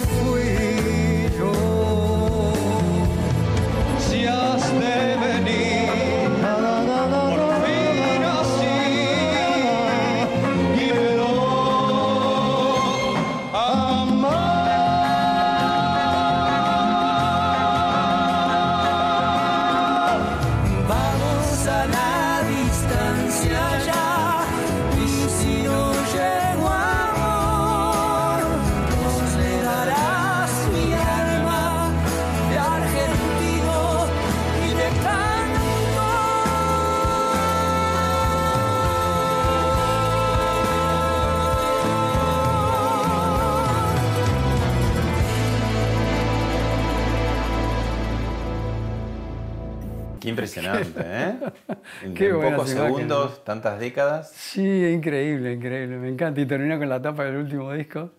[50.58, 51.52] impresionante, ¿eh?
[52.04, 54.32] En, Qué en buenas pocos segundos, tantas décadas.
[54.36, 55.98] Sí, increíble, increíble.
[55.98, 56.42] Me encanta.
[56.42, 58.12] Y termina con la tapa del último disco,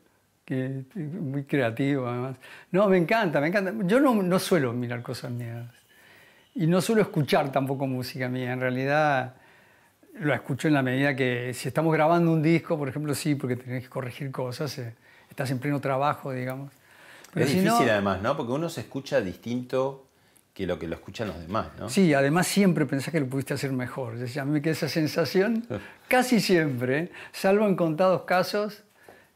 [0.44, 2.36] que es muy creativo además.
[2.70, 3.72] No, me encanta, me encanta.
[3.86, 5.66] Yo no, no suelo mirar cosas mías.
[6.54, 8.52] Y no suelo escuchar tampoco música mía.
[8.52, 9.34] En realidad
[10.20, 13.56] lo escucho en la medida que si estamos grabando un disco, por ejemplo, sí, porque
[13.56, 14.94] tenés que corregir cosas, eh,
[15.30, 16.70] estás en pleno trabajo, digamos.
[17.32, 18.36] Pero es si no- difícil además, ¿no?
[18.36, 20.04] Porque uno se escucha distinto
[20.54, 21.88] que lo que lo escuchan los demás, ¿no?
[21.88, 24.14] Sí, además siempre pensás que lo pudiste hacer mejor.
[24.14, 25.64] A mí me queda esa sensación
[26.08, 28.84] casi siempre, salvo en contados casos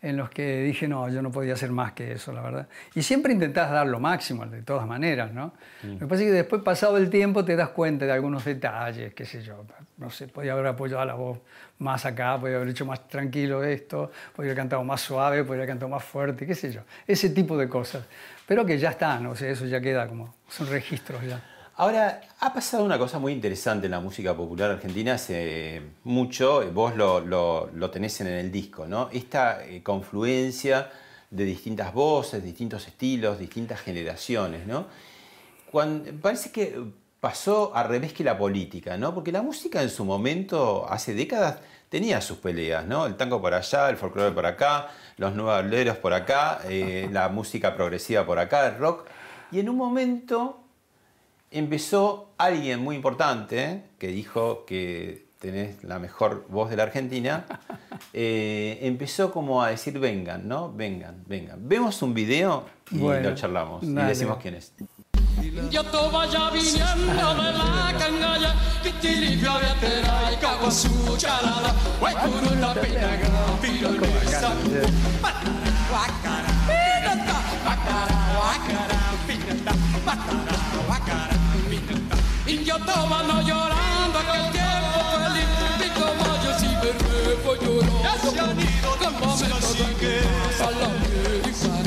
[0.02, 2.68] en los que dije, no, yo no podía hacer más que eso, la verdad.
[2.94, 5.55] Y siempre intentás dar lo máximo, de todas maneras, ¿no?
[5.83, 9.14] Lo que pasa es que después, pasado el tiempo, te das cuenta de algunos detalles,
[9.14, 9.64] qué sé yo.
[9.98, 11.38] No sé, podía haber apoyado la voz
[11.78, 15.68] más acá, podía haber hecho más tranquilo esto, podía haber cantado más suave, podía haber
[15.68, 16.82] cantado más fuerte, qué sé yo.
[17.06, 18.04] Ese tipo de cosas.
[18.46, 21.42] Pero que ya están, o sea, eso ya queda como, son registros ya.
[21.78, 26.94] Ahora, ha pasado una cosa muy interesante en la música popular argentina hace mucho, vos
[26.94, 29.09] lo, lo- lo tenés en el disco, ¿no?
[29.12, 30.90] Esta eh, confluencia
[31.30, 34.87] de distintas voces, distintos estilos, distintas generaciones, ¿no?
[35.70, 36.78] Cuan- parece que
[37.20, 39.14] pasó al revés que la política, ¿no?
[39.14, 43.07] Porque la música en su momento, hace décadas, tenía sus peleas, ¿no?
[43.07, 47.74] El tango por allá, el folclore por acá, los nuevos por acá, eh, la música
[47.74, 49.09] progresiva por acá, el rock.
[49.50, 50.61] Y en un momento
[51.50, 53.83] empezó alguien muy importante ¿eh?
[53.98, 57.46] que dijo que tenés la mejor voz de la Argentina,
[58.12, 60.72] eh, empezó como a decir vengan, ¿no?
[60.72, 61.68] Vengan, vengan.
[61.68, 64.72] Vemos un video y Bueno, lo charlamos y decimos quién es.
[65.70, 72.72] Yato vaya viniendo de la cangalla, que tilibia de tera y cago su charada, la
[72.72, 72.87] el
[75.20, 79.72] patara, guacara, pinata, patara, guacara, pinata,
[80.05, 80.57] patara.
[82.46, 86.90] Y yo estaba no llorando aquel tiempo feliz, mi caballo si me
[88.99, 90.12] con momentos de que
[90.49, 91.87] pasa la vida,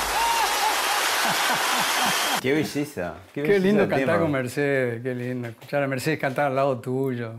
[2.41, 3.15] Qué belleza.
[3.33, 4.19] Qué, lindo cantar tema.
[4.19, 5.47] con Mercedes, qué lindo.
[5.49, 7.33] Escuchar a Mercedes cantar al lado tuyo.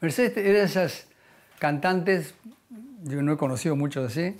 [0.00, 1.06] Mercedes era de esas
[1.58, 2.34] cantantes,
[3.04, 4.36] yo no he conocido muchos así,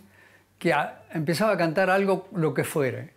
[0.58, 3.14] que a- empezaba a cantar algo, lo que fuere,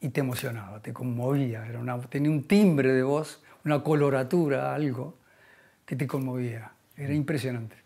[0.00, 1.64] y te emocionaba, te conmovía.
[1.66, 5.16] Era una- tenía un timbre de voz, una coloratura, algo
[5.86, 6.72] que te conmovía.
[6.96, 7.76] Era impresionante.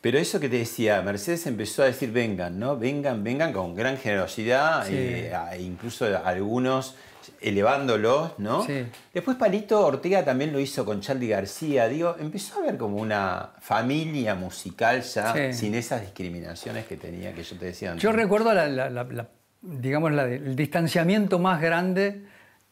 [0.00, 2.76] Pero eso que te decía, Mercedes empezó a decir vengan, ¿no?
[2.76, 4.94] Vengan, vengan con gran generosidad, Sí.
[4.96, 6.94] eh, incluso algunos
[7.40, 8.64] elevándolos, ¿no?
[8.64, 8.86] Sí.
[9.12, 13.50] Después Palito Ortega también lo hizo con Charlie García, digo, empezó a haber como una
[13.60, 15.52] familia musical ya, Sí.
[15.52, 18.02] sin esas discriminaciones que tenía, que yo te decía antes.
[18.02, 19.28] Yo recuerdo la, la- la- la-
[19.62, 22.22] digamos, el distanciamiento más grande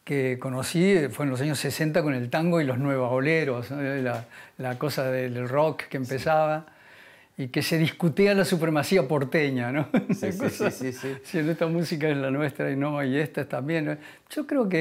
[0.03, 3.67] que conocí fue en los años 60 con el tango y los nuevos boleros,
[4.57, 6.67] la cosa del rock que empezaba
[7.37, 9.87] y que se discutía la supremacía porteña, ¿no?
[10.13, 11.17] Sí, sí, cosa, sí, sí, sí.
[11.23, 13.85] Si esta música es la nuestra y no, y esta es también.
[13.85, 13.97] ¿no?
[14.29, 14.77] Yo creo que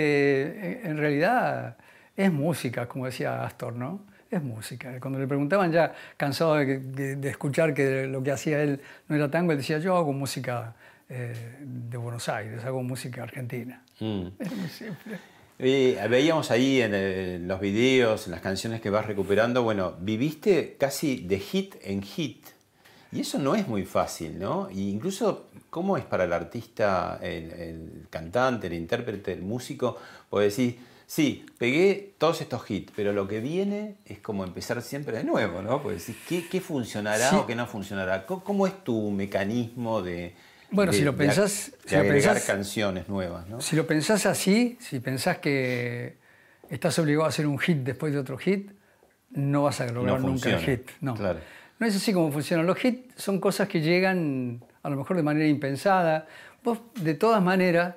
[0.57, 1.77] eh, en realidad
[2.17, 4.07] es música, como decía Astor, ¿no?
[4.31, 4.99] Es música.
[5.01, 9.17] Cuando le preguntaban ya, cansado de, de- de escuchar que lo que hacía él no
[9.17, 10.75] era tango, él decía, yo hago música
[11.09, 13.83] eh, de Buenos Aires, hago música argentina.
[14.01, 14.27] Mm.
[14.39, 15.19] Es muy simple.
[15.59, 20.77] Eh, veíamos ahí en, eh, los videos, en las canciones que vas recuperando, bueno, viviste
[20.79, 22.47] casi de hit en hit.
[23.13, 24.69] Y eso no es muy fácil, ¿no?
[24.71, 29.97] Y incluso, ¿cómo es para el artista, el, el cantante, el intérprete, el músico?
[30.29, 35.17] Puede decir, sí, pegué todos estos hits, pero lo que viene es como empezar siempre
[35.19, 35.81] de nuevo, ¿no?
[35.81, 37.37] Puede decir, ¿qué, qué funcionará Sí.
[37.37, 38.27] o qué no funcionará?
[38.27, 40.35] ¿Cómo, cómo es tu mecanismo de,
[40.75, 43.61] Bueno, de- si lo pensás- de si lo agregar pensás- canciones nuevas, ¿no?
[43.61, 46.17] Si lo pensás así, si pensás que
[46.71, 48.71] estás obligado a hacer un hit después de otro hit,
[49.31, 50.91] no vas a lograr No nunca el hit.
[51.01, 51.15] No.
[51.15, 51.41] claro.
[51.79, 52.67] no es así como funcionan.
[52.67, 56.27] Los hits son cosas que llegan a lo mejor de manera impensada.
[56.63, 57.95] Vos, de todas maneras,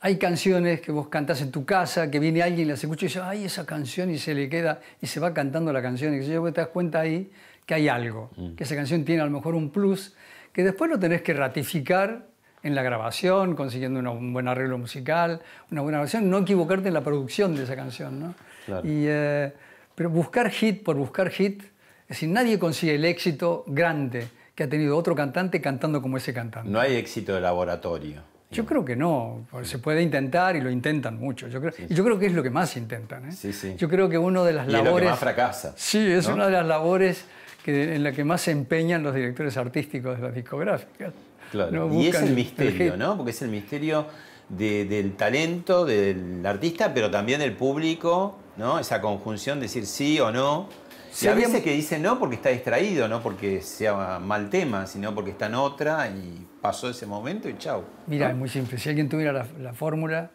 [0.00, 3.08] hay canciones que vos cantás en tu casa, que viene alguien y las escucha y
[3.08, 6.14] dice, ay, esa canción, y se le queda, y se va cantando la canción.
[6.14, 7.30] Y yo te das cuenta ahí
[7.66, 10.14] que hay algo, que esa canción tiene a lo mejor un plus,
[10.52, 12.26] que después lo tenés que ratificar
[12.62, 16.94] en la grabación, consiguiendo una- un buen arreglo musical, una buena grabación, no equivocarte en
[16.94, 18.20] la producción de esa canción.
[18.20, 18.34] ¿no?
[18.66, 18.86] Claro.
[18.86, 19.52] Y, eh,
[19.94, 24.68] pero buscar hit por buscar hit, es decir, nadie consigue el éxito grande que ha
[24.68, 26.70] tenido otro cantante cantando como ese cantante.
[26.70, 28.22] No hay éxito de laboratorio.
[28.50, 31.48] Yo creo que no, porque se puede intentar y lo intentan mucho.
[31.48, 33.30] Yo creo, y yo creo que es lo que más intentan.
[33.30, 33.32] ¿eh?
[33.32, 33.74] Sí, sí.
[33.78, 35.08] Yo creo que uno de las Y es lo que labores...
[35.10, 35.72] más fracasa.
[35.74, 36.34] Sí, es ¿no?
[36.34, 37.24] una de las labores
[37.64, 41.12] que, en la que más se empeñan los directores artísticos de las discográficas.
[41.50, 41.70] Claro.
[41.88, 42.96] No y es el misterio.
[42.96, 43.16] ¿no?
[43.16, 44.06] Porque es el misterio
[44.48, 48.78] de- del talento del artista, pero también del público, ¿no?
[48.78, 50.68] Esa conjunción de decir sí o no.
[51.10, 54.86] Sí, y a veces que dice no porque está distraído, no porque sea mal tema,
[54.86, 57.82] sino porque está en otra y pasó ese momento y chau.
[58.06, 58.32] Mira, ¿no?
[58.32, 58.78] es muy simple.
[58.78, 60.30] Si alguien tuviera la, la fórmula,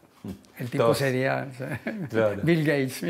[0.59, 0.99] el tipo Todos.
[0.99, 2.39] sería o sea, Claro.
[2.43, 3.01] Bill Gates.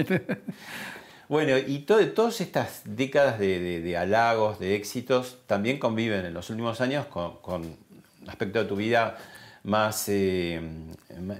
[1.29, 6.33] Bueno, y to- todas estas décadas de, de- de halagos, de éxitos, también conviven en
[6.33, 9.17] los últimos años con, con un aspecto de tu vida
[9.63, 10.61] más, eh,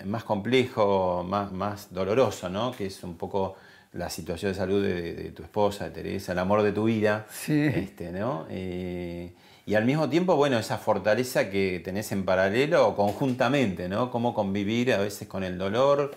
[0.05, 2.73] más complejo, más, más doloroso, ¿no?
[2.73, 3.55] Que es un poco
[3.93, 7.25] la situación de salud de, de tu esposa, de Teresa, el amor de tu vida.
[7.31, 7.67] Sí.
[7.67, 8.45] Este, ¿no?
[8.49, 9.31] Eh,
[9.65, 14.11] y al mismo tiempo, bueno, esa fortaleza que tenés en paralelo o conjuntamente, ¿no?
[14.11, 16.15] Cómo convivir a veces con el dolor,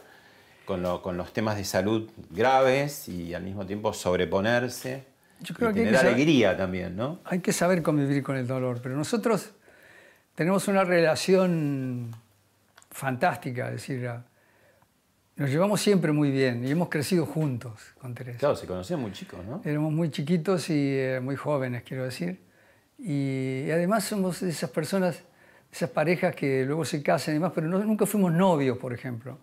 [0.65, 5.05] con, lo- con los temas de salud graves y al mismo tiempo sobreponerse.
[5.41, 7.21] Yo creo y que hay tener que saber- alegría también, ¿no?
[7.25, 9.51] Hay que saber convivir con el dolor, pero nosotros
[10.35, 12.11] tenemos una relación
[12.91, 14.09] fantástica, es decir,
[15.37, 18.39] nos llevamos siempre muy bien y hemos crecido juntos con Teresa.
[18.39, 19.63] Claro, se conocían muy chicos, ¿no?
[19.65, 22.41] Éramos muy chiquitos y eh, muy jóvenes, quiero decir.
[22.99, 25.23] Y, y además somos esas personas,
[25.73, 29.39] esas parejas que luego se casan y demás, pero no- nunca fuimos novios, por ejemplo.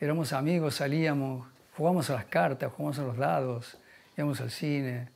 [0.00, 3.78] Éramos amigos, salíamos, jugábamos a las cartas, jugábamos a los dados,
[4.16, 5.08] íbamos al cine.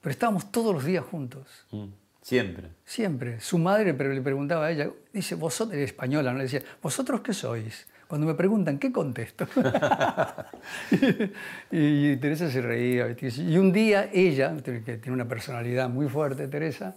[0.00, 1.66] Pero estábamos todos los días juntos.
[1.70, 1.88] Mm,
[2.22, 2.68] Siempre.
[2.84, 3.40] Siempre.
[3.40, 6.38] Su madre le preguntaba a ella, dice, vosotros, era española, ¿no?
[6.38, 7.86] Le decía, ¿vosotros qué sois?
[8.06, 9.46] Cuando me preguntan, ¿qué contesto?
[11.70, 13.16] y, Teresa se reía.
[13.20, 16.96] Y un día ella, que tiene una personalidad muy fuerte, Teresa,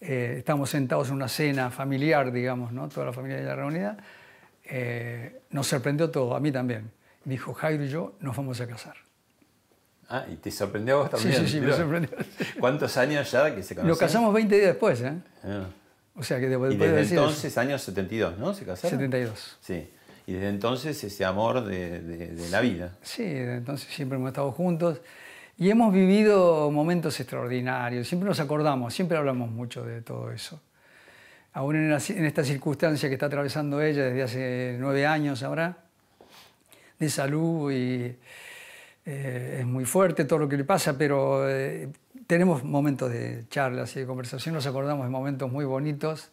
[0.00, 2.88] eh, estábamos sentados en una cena familiar, digamos, ¿no?
[2.88, 3.96] toda la familia ya reunida,
[4.70, 6.90] eh, nos sorprendió todo, a mí también.
[7.24, 8.94] Me dijo, Jairo y yo nos vamos a casar.
[10.08, 11.46] Ah, y te sorprendió a vos Sí, también.
[11.46, 11.76] sí, sí, me mirá.
[11.76, 12.10] sorprendió.
[12.58, 13.88] ¿Cuántos años ya que se conocían?
[13.88, 15.12] Nos casamos 20 días después, ¿eh?
[15.44, 15.66] Ah.
[16.16, 18.52] O sea que después Y de desde decir eso, entonces, años 72, ¿no?
[18.54, 18.90] ¿Se casaron?
[18.98, 19.58] 72.
[19.60, 19.88] Sí.
[20.26, 22.96] Y desde entonces ese amor de, de- de la vida.
[23.02, 25.00] Sí, desde entonces siempre hemos estado juntos
[25.56, 28.08] y hemos vivido momentos extraordinarios.
[28.08, 30.60] Siempre nos acordamos, siempre hablamos mucho de todo eso.
[31.52, 35.78] Aún en, la- en esta circunstancia que está atravesando ella desde hace nueve años ahora,
[36.98, 38.14] de salud y
[39.06, 41.88] eh, es muy fuerte todo lo que le pasa, pero eh,
[42.26, 46.30] tenemos momentos de charlas y de conversación, nos acordamos de momentos muy bonitos.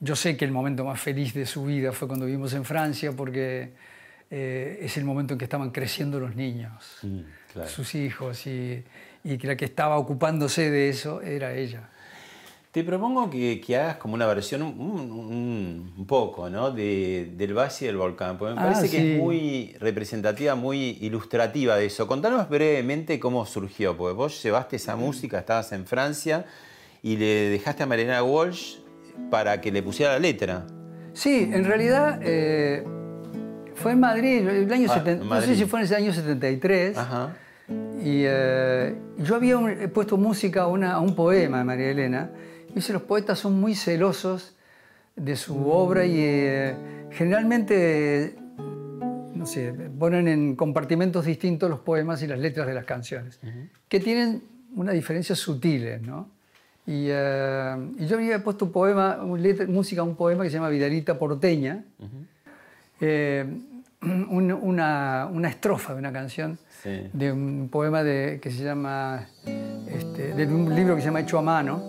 [0.00, 3.10] Yo sé que el momento más feliz de su vida fue cuando vivimos en Francia,
[3.12, 3.72] porque
[4.30, 7.20] eh, es el momento en que estaban creciendo los niños, Mm,
[7.52, 7.68] claro.
[7.68, 8.84] sus hijos, y,
[9.24, 11.88] y que la que estaba ocupándose de eso era ella.
[12.72, 16.70] Te propongo que, que hagas como una versión un, un- un poco, ¿no?
[16.70, 21.76] De, del Valle del Volcán, porque me Ah, parece que es muy representativa, muy ilustrativa
[21.76, 22.06] de eso.
[22.06, 26.44] Contanos brevemente cómo surgió, porque vos llevaste esa música, estabas en Francia
[27.02, 28.76] y le dejaste a Mariana Walsh
[29.30, 30.66] para que le pusiera la letra.
[31.14, 32.84] Sí, en realidad eh,
[33.76, 35.46] fue en Madrid, el año Ah, 70 no Madrid.
[35.48, 37.34] sé si fue en ese año 73, Ajá.
[37.98, 42.30] y eh, yo había un- puesto música a, una- a un poema de María Elena,
[42.78, 44.54] dice, los poetas son muy celosos
[45.16, 46.74] de su obra y eh,
[47.10, 48.36] generalmente,
[49.34, 53.38] no sé, ponen en compartimentos distintos los poemas y las letras de las canciones,
[53.88, 54.42] que tienen
[54.76, 56.28] una diferencia sutiles, ¿no?
[56.86, 60.50] Y, eh, y yo había puesto un poema, un letra- música a un poema que
[60.50, 61.84] se llama Vidalita Porteña,
[63.00, 63.44] eh,
[64.02, 67.10] un- una, una estrofa de una canción Sí.
[67.12, 69.26] de un poema de, que se llama,
[69.88, 71.82] este, de un libro que se llama Hecho a mano,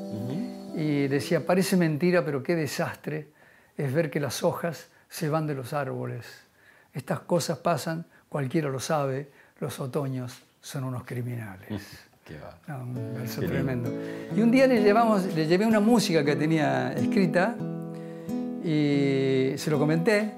[0.80, 3.28] y decía, parece mentira, pero qué desastre
[3.78, 6.26] es ver que las hojas se van de los árboles.
[6.94, 11.68] Estas cosas pasan, cualquiera lo sabe, los otoños son unos criminales.
[12.24, 12.58] Qué va.
[12.68, 13.92] No, un verso tremendo.
[14.34, 17.58] Y un día le, llevamos, le llevé una música que tenía escrita
[18.64, 20.32] y se lo comenté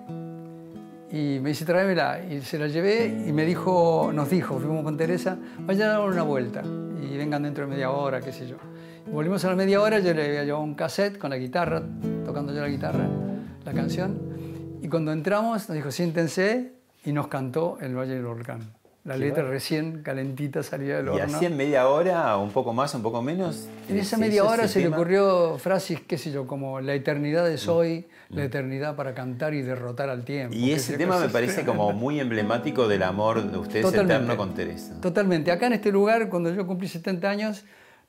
[1.11, 2.23] y me dice, tráemela.
[2.23, 6.09] Y se la llevé y me dijo, nos dijo, fuimos con Teresa, vayan a dar
[6.09, 8.57] una vuelta y vengan dentro de media hora, qué sé yo.
[9.07, 11.83] Y volvimos a la media hora, yo le había llevado un cassette con la guitarra,
[12.25, 13.07] tocando yo la guitarra,
[13.65, 14.19] la canción.
[14.81, 16.73] Y cuando entramos nos dijo, siéntense,
[17.03, 18.73] y nos cantó El Valle del Volcán.
[19.03, 21.35] La letra recién calentita salía del ¿Y horno.
[21.35, 23.67] así en media hora, un poco más, un poco menos?
[23.89, 24.97] En esa ¿se media hora se le tema?
[24.97, 29.63] ocurrió frases, qué sé yo, como la eternidad es hoy, la eternidad para cantar y
[29.63, 30.55] derrotar al tiempo.
[30.55, 30.59] Mm.
[30.59, 34.13] Y ese tema me parece como muy emblemático del amor de ustedes Totalmente.
[34.13, 35.01] eterno con Teresa.
[35.01, 35.51] Totalmente.
[35.51, 37.63] Acá en este lugar, cuando yo cumplí 70 años,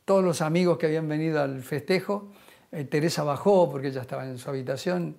[0.05, 2.31] todos los amigos que habían venido al festejo,
[2.73, 5.17] eh, Teresa bajó porque ella estaba en su habitación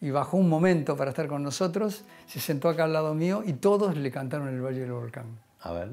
[0.00, 3.54] y bajó un momento para estar con nosotros, se sentó acá al lado mío y
[3.54, 5.26] todos le cantaron el Valle del Volcán.
[5.60, 5.90] A ver.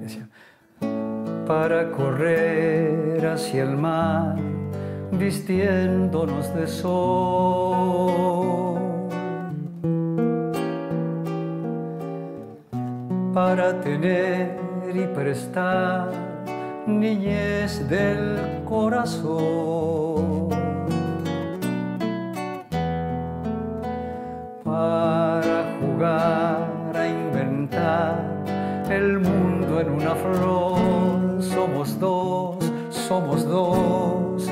[0.00, 0.28] Decía,
[1.46, 4.36] para correr hacia el mar,
[5.12, 7.98] vistiéndonos de sol.
[13.32, 14.58] Para tener
[14.94, 16.27] y prestar
[16.88, 20.48] niñez del corazón.
[24.64, 28.24] para jugar a inventar
[28.90, 31.42] el mundo en una flor.
[31.42, 32.56] Somos dos,
[32.90, 34.46] somos dos,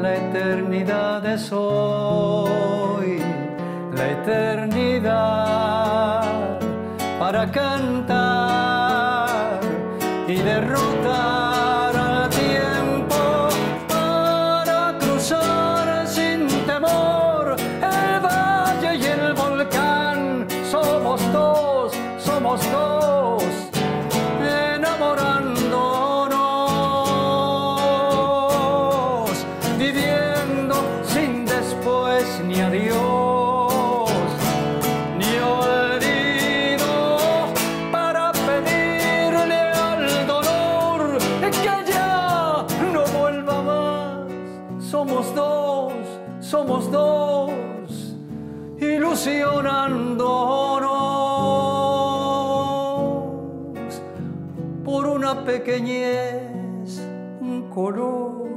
[0.00, 3.20] la eternidad es hoy,
[3.94, 5.00] la eternidad
[7.18, 9.60] para cantar
[10.26, 10.99] y derrotar
[57.92, 58.48] color,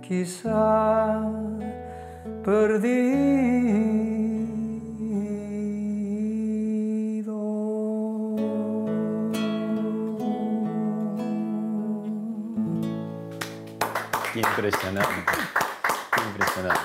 [0.00, 1.20] quizá
[7.12, 8.32] perdido.
[14.32, 15.08] Qué impresionante.
[16.28, 16.80] Impresionante.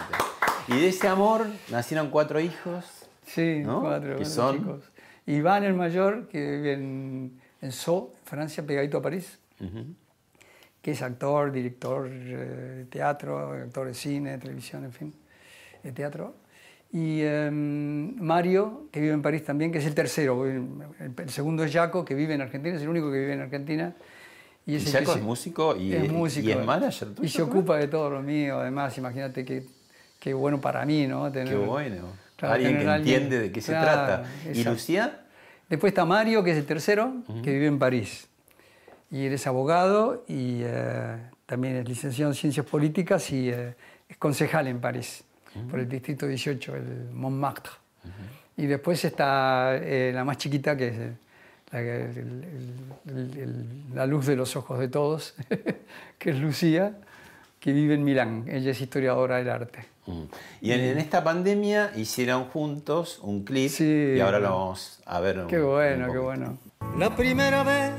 [0.67, 2.85] Y de ese amor nacieron cuatro hijos.
[3.25, 3.81] Sí, ¿No?
[3.81, 4.57] cuatro, ¿Qué cuatro son?
[4.57, 4.83] chicos.
[5.25, 9.39] Iván el mayor, que vive en, en Sceaux, Francia, pegadito a París,
[10.87, 15.13] que es actor, director eh, de teatro, actor de cine, televisión, en fin,
[15.83, 16.33] de teatro.
[16.93, 20.45] Y em, Mario, que vive en París también, que es el tercero.
[20.47, 20.65] El,
[21.27, 23.93] segundo es Jaco, que vive en Argentina, es el único que vive en Argentina.
[24.65, 26.47] Y el que Jaco es músico y es músico.
[26.47, 29.65] y es manager Y se ocupa de todo lo mío, además, imagínate qué,
[30.21, 31.29] qué bueno para mí, ¿no?
[31.29, 32.05] Tener- Qué bueno.
[32.37, 34.29] Claro, alguien que alguien- entiende de qué se Claro, trata.
[34.45, 34.69] ¿Y exacto.
[34.71, 35.19] Lucía?
[35.67, 37.11] Después está Mario, que es el tercero,
[37.43, 38.29] que vive en París.
[39.11, 43.73] Y él es abogado y eh, también es licenciado en Ciencias Políticas y eh,
[44.09, 45.23] es concejal en París,
[45.69, 47.71] por el Distrito 18, el Montmartre.
[48.57, 51.13] Y después está eh, la más chiquita, que es eh,
[51.71, 55.35] la, el- el- el- el- la luz de los ojos de todos,
[56.17, 56.97] que es Lucía,
[57.59, 58.45] que vive en Milán.
[58.49, 59.79] Ella es historiadora del arte.
[60.05, 60.21] Mm.
[60.61, 64.13] Y en, en esta pandemia hicieron juntos un clip Sí.
[64.17, 65.39] y ahora lo vamos a ver.
[65.39, 66.23] un- Qué un bueno, qué poquito.
[66.23, 66.57] bueno.
[66.97, 67.91] La primera vez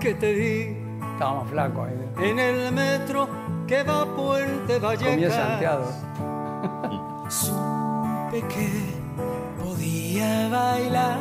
[0.00, 0.76] que te vi
[1.12, 2.28] Estábamos flacos ahí.
[2.30, 3.28] en el metro
[3.66, 5.34] que va a Puente Comía Vallecas.
[5.34, 5.84] salteado.
[7.28, 8.68] Supe que
[9.62, 11.18] podía bailar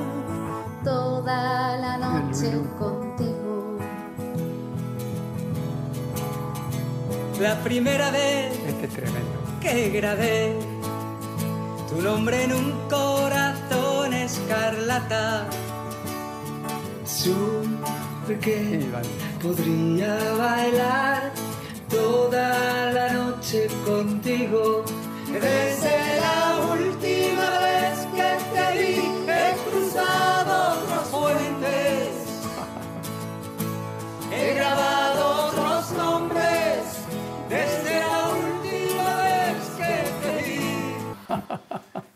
[0.84, 3.78] toda la noche contigo.
[7.40, 9.40] la primera vez Este es tremendo.
[9.62, 10.54] que grabé
[11.90, 15.46] tu nombre en un corazón escarlata.
[17.06, 17.78] Supe
[18.34, 19.04] que Iván.
[19.42, 21.32] podría bailar
[21.90, 24.84] toda la noche contigo.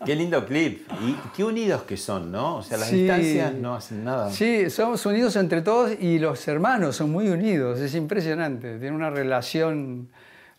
[0.09, 0.87] Qué lindo clip.
[1.03, 2.55] Y qué unidos que son, ¿no?
[2.55, 3.01] O sea, las Sí.
[3.03, 4.31] distancias no hacen nada.
[4.31, 8.79] Sí, somos unidos entre todos y los hermanos son muy unidos, es impresionante.
[8.79, 10.07] Tienen una relación,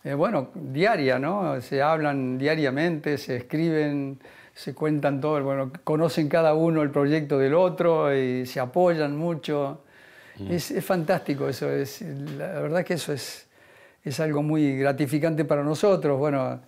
[0.05, 1.59] eh, bueno, diaria, ¿no?
[1.59, 4.19] Se hablan diariamente, se escriben,
[4.53, 9.81] se cuentan todo, bueno, conocen cada uno el proyecto del otro y se apoyan mucho.
[10.49, 12.01] Es, es fantástico eso, es,
[12.37, 13.47] la verdad que eso es,
[14.05, 16.17] es algo muy gratificante para nosotros.
[16.17, 16.61] Bueno,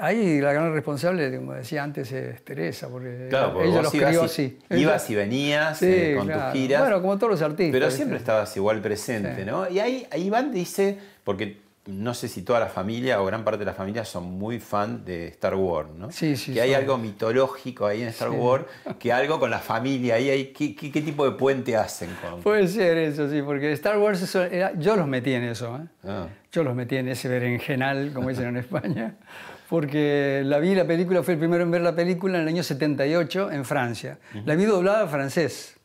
[0.00, 4.08] Ahí la gran responsable, como decía antes, es Teresa, porque Claro, porque ella los ibas
[4.08, 4.58] crió y- así.
[4.70, 6.44] Ibas y venías Sí, eh, con claro.
[6.44, 6.80] tus giras.
[6.80, 7.72] Bueno, como todos los artistas.
[7.72, 9.42] Pero siempre estabas igual presente, Sí.
[9.44, 9.68] ¿no?
[9.68, 13.58] Y ahí, ahí Iván dice, porque no sé si toda la familia o gran parte
[13.58, 16.12] de la familia son muy fan de Star Wars, ¿no?
[16.12, 18.36] Sí, sí, Que hay algo mitológico ahí en Star Sí.
[18.36, 18.64] Wars,
[18.98, 22.40] que algo con la familia, ahí hay, ¿qué, qué, qué tipo de puente hacen con...?
[22.42, 25.76] Puede ser eso, sí, porque Star Wars, eso era- yo los metí en eso.
[25.76, 25.86] ¿eh?
[26.06, 26.26] Ah.
[26.52, 29.14] Yo los metí en ese berenjenal, como dicen en España,
[29.70, 32.62] porque la vi, la película, fui el primero en ver la película en el año
[32.64, 34.18] 78 en Francia.
[34.44, 35.76] La vi doblada a francés.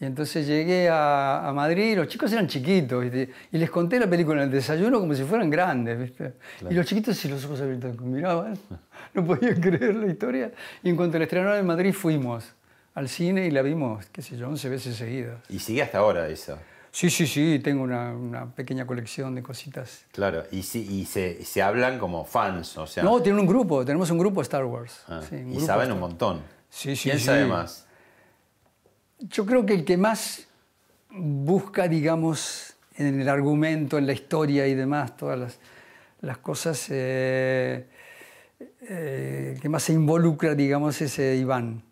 [0.00, 3.30] Y entonces llegué a, a Madrid, los chicos eran chiquitos, ¿viste?
[3.52, 6.32] y les conté la película en el desayuno como si fueran grandes, ¿viste?
[6.68, 8.58] Y los chiquitos y los ojos abiertos miraban,
[9.12, 10.50] no podían creer la historia.
[10.82, 12.54] Y en cuanto la estrenaron en Madrid fuimos
[12.94, 15.36] al cine y la vimos, qué sé yo, 11 veces seguidas.
[15.50, 16.58] Y sigue hasta ahora eso.
[16.94, 20.04] Sí, sí, sí, tengo una, una pequeña colección de cositas.
[20.12, 23.02] Claro, y, sí, y se, se hablan como fans, o sea...
[23.02, 25.02] No, tiene un grupo, tenemos un grupo de Star Wars.
[25.08, 26.42] ah, Sí, un y saben un montón.
[26.70, 27.24] Sí, sí, ¿Quién sí.
[27.24, 27.88] sabe más?
[29.18, 30.46] Yo creo que el que más
[31.10, 35.58] busca, digamos, en el argumento, en la historia y demás, todas las,
[36.20, 37.88] las cosas, eh,
[38.82, 41.82] eh, el que más se involucra, digamos, es eh, Iván.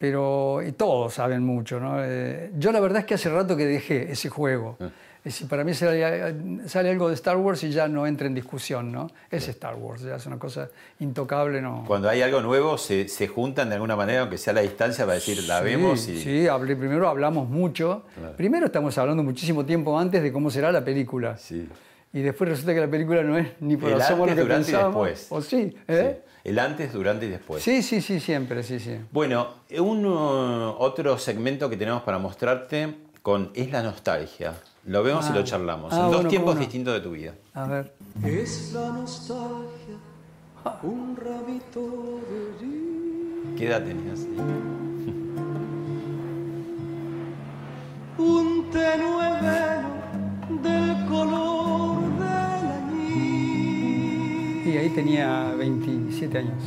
[0.00, 2.02] Pero y todos saben mucho, ¿no?
[2.02, 4.78] Eh, yo la verdad es que hace rato que dejé ese juego.
[4.80, 6.34] Es decir, para mí sale,
[6.66, 9.10] sale algo de Star Wars y ya no entra en discusión, ¿no?
[9.30, 10.70] Es Star Wars, ya es una cosa
[11.00, 11.84] intocable, ¿no?
[11.86, 15.04] Cuando hay algo nuevo, se, se juntan de alguna manera, aunque sea a la distancia,
[15.04, 16.18] para decir, la vemos y...
[16.18, 18.04] Sí, hablé, primero hablamos mucho.
[18.38, 21.36] Primero estamos hablando muchísimo tiempo antes de cómo será la película.
[21.36, 21.68] Sí.
[22.12, 24.42] Y después resulta que la película no es ni por El asomo lo antes, que
[24.42, 25.26] durante y después.
[25.30, 25.76] ¿O sí?
[25.86, 26.20] ¿eh?
[26.24, 26.30] Sí.
[26.42, 27.62] El antes, durante y después.
[27.62, 28.96] Sí, sí, sí, siempre, sí, sí.
[29.12, 29.48] Bueno,
[29.78, 34.54] un uh, otro segmento que tenemos para mostrarte con es la nostalgia.
[34.86, 35.34] Lo vemos y Ah.
[35.36, 35.92] lo charlamos.
[35.92, 37.34] Ah, en dos bueno, tiempos distintos de tu vida.
[37.54, 37.92] A ver.
[38.24, 39.96] Es la nostalgia,
[40.82, 44.20] un ramito de ¿Qué edad tenías?
[48.18, 51.69] un tenue velo del color
[54.70, 56.62] Y ahí tenía 27 años.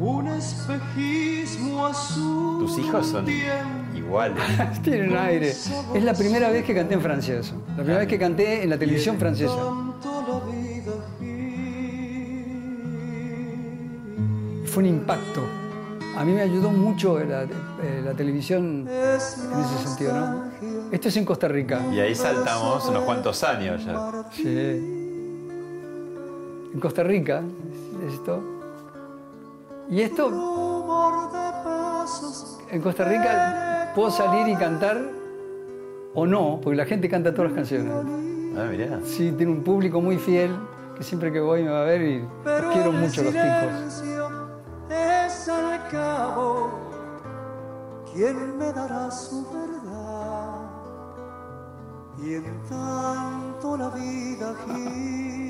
[0.00, 2.66] un espejismo azul.
[2.66, 3.26] Tus hijos son
[3.94, 4.42] iguales.
[4.82, 5.50] Tiene un aire.
[5.50, 7.54] Es la primera vez que canté en Francia eso.
[7.68, 9.54] La primera vez que canté en la televisión francesa.
[14.66, 15.42] Fue un impacto.
[16.16, 20.44] A mí me ayudó mucho la, eh, la televisión en ese sentido, ¿no?
[20.90, 21.80] Esto es en Costa Rica.
[21.92, 24.24] Y ahí saltamos unos cuantos años ya.
[24.32, 24.97] Sí.
[26.72, 27.42] En Costa Rica,
[28.06, 28.42] es esto.
[29.90, 35.00] Y esto, rumor de pasos en Costa Rica, puedo salir y cantar
[36.14, 37.92] o no, porque la gente canta todas las canciones.
[38.56, 39.00] Ah, mirá.
[39.04, 40.54] Sí, tiene un público muy fiel,
[40.96, 43.92] que siempre que voy me va a ver y los quiero mucho los tipos.
[43.98, 44.28] silencio
[44.90, 46.70] Es al cabo
[48.12, 50.68] quien me dará su verdad.
[52.20, 55.47] Y en tanto la vida gira.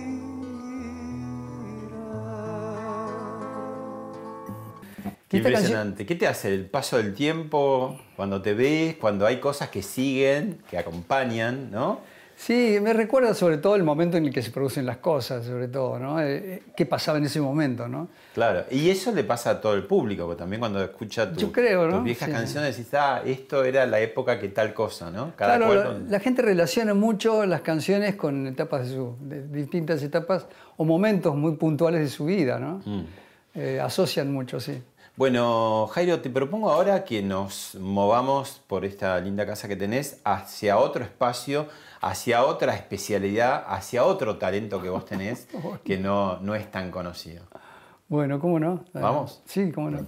[5.29, 6.07] Qué impresionante.
[6.07, 10.59] ¿Qué te hace el paso del tiempo, cuando te ves, cuando hay cosas que siguen,
[10.71, 12.01] que acompañan, ¿no?
[12.35, 15.67] Sí, me recuerda sobre todo el momento en el que se producen las cosas, sobre
[15.67, 16.21] todo, ¿no?
[16.21, 18.09] Eh, eh, ¿Qué pasaba en ese momento, no?
[18.33, 21.53] Claro, y eso le pasa a todo el público, porque también cuando escucha tu- Yo
[21.53, 21.97] creo, ¿no?
[21.97, 25.33] tus viejas Sí, canciones decís, ah, esto era la época que tal cosa, ¿no?
[25.35, 29.49] Cada claro, cual con- la gente relaciona mucho las canciones con etapas de su, de
[29.49, 32.81] distintas etapas o momentos muy puntuales de su vida, ¿no?
[32.87, 33.05] Mm.
[33.57, 34.81] Eh, asocian mucho, sí.
[35.19, 40.79] Bueno, Jairo, te propongo ahora que nos movamos por esta linda casa que tenés hacia
[40.79, 41.67] otro espacio,
[42.01, 45.49] hacia otra especialidad, hacia otro talento que vos tenés
[45.85, 47.43] que no, no es tan conocido.
[48.07, 48.85] Bueno, ¿cómo no?
[48.95, 49.43] ¿Vamos?
[49.45, 50.07] Sí, ¿cómo no?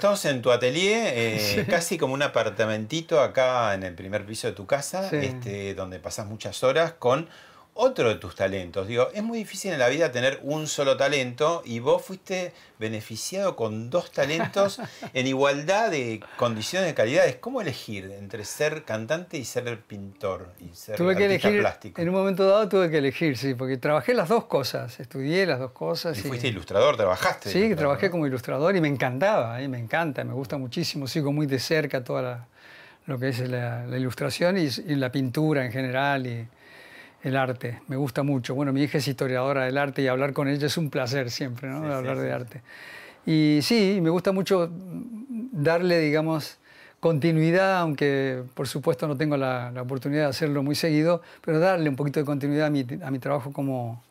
[0.00, 4.54] Estamos en tu atelier, eh, casi como un apartamentito acá en el primer piso de
[4.54, 5.16] tu casa, Sí.
[5.16, 7.28] este, donde pasas muchas horas con
[7.82, 8.86] otro de tus talentos.
[8.86, 13.56] Digo, es muy difícil en la vida tener un solo talento y vos fuiste beneficiado
[13.56, 14.80] con dos talentos
[15.14, 17.36] en igualdad de condiciones de calidades.
[17.36, 22.00] ¿Cómo elegir entre ser cantante y ser pintor y ser Tuve que elegir, plástico?
[22.02, 25.58] en un momento dado tuve que elegir, sí, porque trabajé las dos cosas, estudié las
[25.58, 26.16] dos cosas.
[26.18, 27.48] Y y- fuiste ilustrador, trabajaste.
[27.50, 28.12] Sí, ilustrador, trabajé ¿no?
[28.12, 29.68] como ilustrador y me encantaba, ¿eh?
[29.68, 32.46] me encanta, me gusta muchísimo, sigo muy de cerca toda la-
[33.06, 36.26] lo que es la, la ilustración y, y la pintura en general.
[36.26, 36.46] Y,
[37.22, 37.80] el arte.
[37.88, 38.54] Me gusta mucho.
[38.54, 41.68] Bueno, mi hija es historiadora del arte y hablar con ella es un placer siempre,
[41.68, 41.84] ¿no?
[41.86, 42.34] Sí, hablar sí, de sí.
[42.34, 42.62] arte.
[43.26, 46.58] Y sí, me gusta mucho darle, digamos,
[47.00, 51.88] continuidad, aunque por supuesto no tengo la, la oportunidad de hacerlo muy seguido, pero darle
[51.88, 54.02] un poquito de continuidad a mi, a mi trabajo como,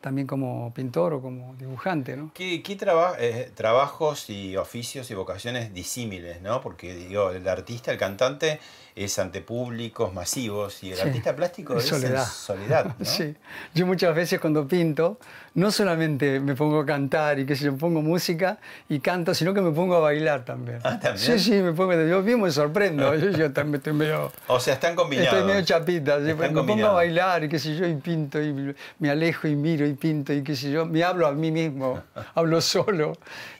[0.00, 2.30] también como pintor o como dibujante, ¿no?
[2.34, 6.60] ¿Qué, qué traba- eh, trabajos y oficios y vocaciones disímiles, ¿no?
[6.60, 8.60] Porque digo, el artista, el cantante
[9.04, 11.02] es ante públicos masivos y el Sí.
[11.02, 12.22] artista plástico Es es, soledad.
[12.24, 13.04] en soledad, ¿no?
[13.04, 13.34] Sí,
[13.74, 15.18] yo muchas veces cuando pinto,
[15.54, 19.60] no solamente me pongo a cantar y que yo, pongo música y canto, sino que
[19.60, 20.78] me pongo a bailar también.
[20.84, 21.18] Ah, ¿también?
[21.18, 24.74] Sí, sí, me pongo, yo mismo me sorprendo, yo, yo también estoy medio, O sea,
[24.74, 25.32] están combinados.
[25.32, 28.74] estoy medio chapita, Están me pongo a bailar y qué sé yo, y pinto, y
[28.98, 32.02] me alejo y miro y pinto y qué sé yo, me hablo a mí mismo,
[32.34, 33.12] hablo solo.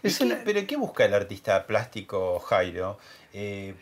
[0.03, 2.99] ¿Y Es qué- una- ¿Pero qué busca el artista plástico Jairo?
[3.32, 3.74] Eh,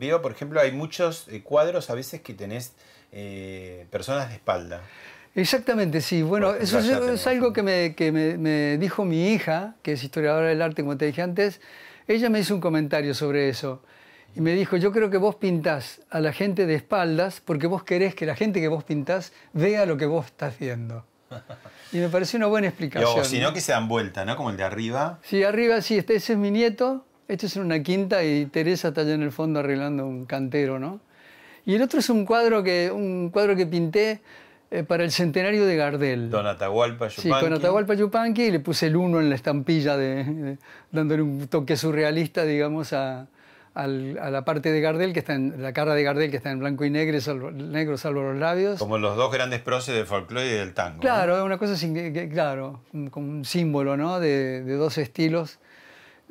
[0.00, 2.72] veo, por ejemplo, hay muchos eh, cuadros a veces que tenés
[3.12, 4.80] eh, personas de espalda.
[5.36, 6.22] Exactamente, sí.
[6.22, 10.48] Bueno, eso es, algo que, me, que me- me dijo mi hija, que es historiadora
[10.48, 11.60] del arte, como te dije antes.
[12.08, 13.82] Ella me hizo un comentario sobre eso.
[14.34, 17.82] Y me dijo, yo creo que vos pintás a la gente de espaldas porque vos
[17.84, 21.04] querés que la gente que vos pintás vea lo que vos estás viendo.
[21.92, 23.20] Y me pareció una buena explicación.
[23.20, 24.36] O si no, que se dan vuelta, ¿no?
[24.36, 25.18] Como el de arriba.
[25.22, 28.88] Sí, arriba sí, este, ese es mi nieto, este es en una quinta y Teresa
[28.88, 31.00] está allá en el fondo arreglando un cantero, ¿no?
[31.66, 34.20] Y el otro es un cuadro que, un cuadro que pinté
[34.70, 36.30] eh, para el centenario de Gardel.
[36.30, 37.44] Don Atahualpa Sí, Yupanqui.
[37.44, 40.58] con Atahualpa Yupanqui y le puse el uno en la estampilla, de, de-
[40.90, 43.26] dándole un toque surrealista, digamos, a,
[43.74, 46.58] a la parte de Gardel, que está en la cara de Gardel, que está en
[46.60, 48.78] blanco y negro, salvo, negro salvo los labios.
[48.78, 50.96] Como los dos grandes próceres del folclore y del tango.
[50.96, 51.00] ¿no?
[51.02, 54.18] Claro, es una cosa, sin- claro, como un símbolo, ¿no?
[54.18, 55.58] De, de dos estilos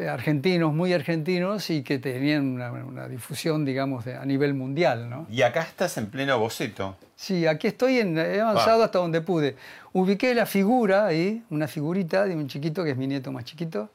[0.08, 5.28] argentinos, muy argentinos, y que tenían una, una difusión, digamos, de- a nivel mundial, ¿no?
[5.30, 6.96] Y acá estás en pleno boceto.
[7.16, 8.86] Sí, aquí estoy, en, he avanzado Ah.
[8.86, 9.56] hasta donde pude.
[9.92, 13.90] Ubiqué la figura ahí, una figurita de un chiquito que es mi nieto más chiquito,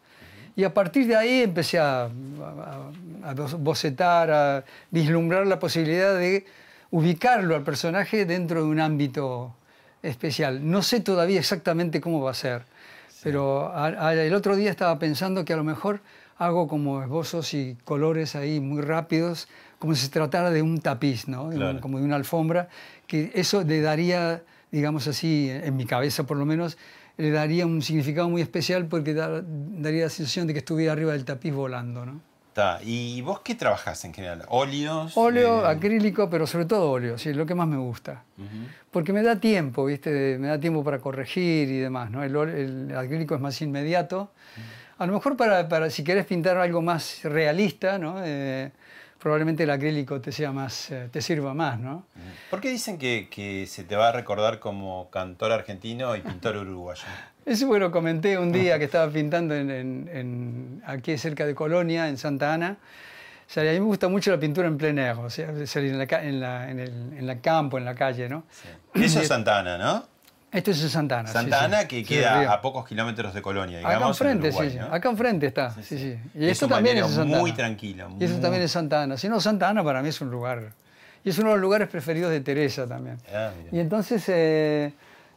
[0.57, 2.11] y a partir de ahí empecé a, a-
[3.31, 6.45] a bocetar, a vislumbrar la posibilidad de
[6.91, 9.55] ubicarlo al personaje dentro de un ámbito
[10.03, 10.71] especial.
[10.71, 12.63] No sé todavía exactamente cómo va a ser,
[13.25, 16.01] pero a- a- el otro día estaba pensando que a lo mejor
[16.37, 19.49] hago como esbozos y colores ahí muy rápidos,
[19.79, 21.49] como si se tratara de un tapiz, ¿no?
[21.51, 21.81] Claro.
[21.81, 22.69] como de una alfombra,
[23.07, 26.77] que eso le daría, digamos así, en mi cabeza por lo menos,
[27.17, 31.13] le daría un significado muy especial porque da- daría la sensación de que estuviera arriba
[31.13, 32.21] del tapiz volando, ¿no?
[32.83, 34.45] ¿Y vos qué trabajás en general?
[34.49, 35.13] ¿Óleos?
[35.17, 38.23] Óleo, Eh, acrílico, pero sobre todo óleo, sí, es lo que más me gusta.
[38.91, 40.39] Porque me da tiempo, ¿viste?
[40.39, 42.23] Me da tiempo para corregir y demás, ¿no?
[42.23, 44.31] El, óleo- el acrílico es más inmediato.
[44.99, 48.17] A lo mejor para, para si querés pintar algo más realista, ¿no?
[48.25, 48.71] Eh,
[49.19, 52.07] probablemente el acrílico te, sea más, eh, te sirva más, ¿no?
[52.51, 56.57] ¿Por qué dicen que, que se te va a recordar como cantor argentino y pintor
[56.59, 57.03] uruguayo?
[57.47, 62.09] Eso bueno, comenté un día que estaba pintando en, en- en- aquí cerca de Colonia,
[62.09, 62.77] en Santa Ana.
[63.47, 65.93] O sea, a mí me gusta mucho la pintura en plein air, o sea, salir
[65.93, 66.89] en la, en la, en el,
[67.19, 68.45] en la campo, en la calle, ¿no?
[68.95, 70.07] Eso es Santa Ana, ¿no?
[70.51, 71.29] Esto es en Santa Ana.
[71.29, 71.65] sí, Santa sí.
[71.67, 72.53] Ana que Sí, queda arriba.
[72.55, 73.97] a pocos kilómetros de Colonia, digamos.
[73.99, 74.81] Acá enfrente, en Uruguay, sí, sí.
[74.89, 74.95] ¿no?
[74.95, 76.17] Acá enfrente está, sí, sí.
[76.35, 77.57] Y Es esto también es Santa muy Ana.
[77.57, 79.17] tranquilo, Y eso muy- también es Santa Ana.
[79.19, 80.71] Si no, Santa Ana para mí es un lugar.
[81.25, 83.19] Y es uno de los lugares preferidos de Teresa también.
[83.35, 83.51] Ah.
[83.73, 84.93] Y entonces eh,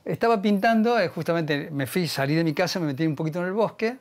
[0.08, 3.46] estaba pintando, eh, justamente me fui, salí de mi casa, me metí un poquito en
[3.46, 3.98] el bosque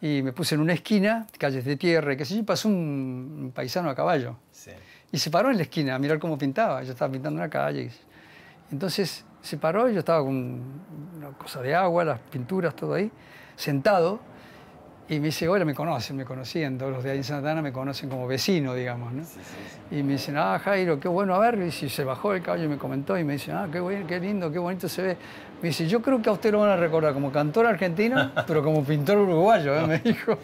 [0.00, 2.68] y me puse en una esquina, calles de tierra, y qué sé yo, y pasó
[2.68, 4.36] un, un paisano a caballo.
[4.52, 4.70] Sí.
[5.10, 6.82] Y se paró en la esquina a mirar cómo pintaba.
[6.82, 7.90] Yo estaba pintando una calle.
[8.70, 10.62] Entonces se paró yo estaba con
[11.16, 13.10] una cosa de agua, las pinturas, todo ahí,
[13.56, 14.20] sentado.
[15.10, 17.62] Y me dice, hola, me conocen, me conocían, todos los de ahí en Santa Ana
[17.62, 19.22] me conocen como vecino, digamos, ¿no?
[19.90, 22.68] Y me dicen, ah, Jairo, qué bueno, a ver, y se bajó el caballo y
[22.68, 25.16] me comentó, y me dice, ah, qué, bueno, qué lindo, qué bonito se ve.
[25.62, 28.62] Me dice, yo creo que a usted lo van a recordar como cantor argentino, pero
[28.62, 29.86] como pintor uruguayo, ¿eh?
[29.86, 30.38] me dijo.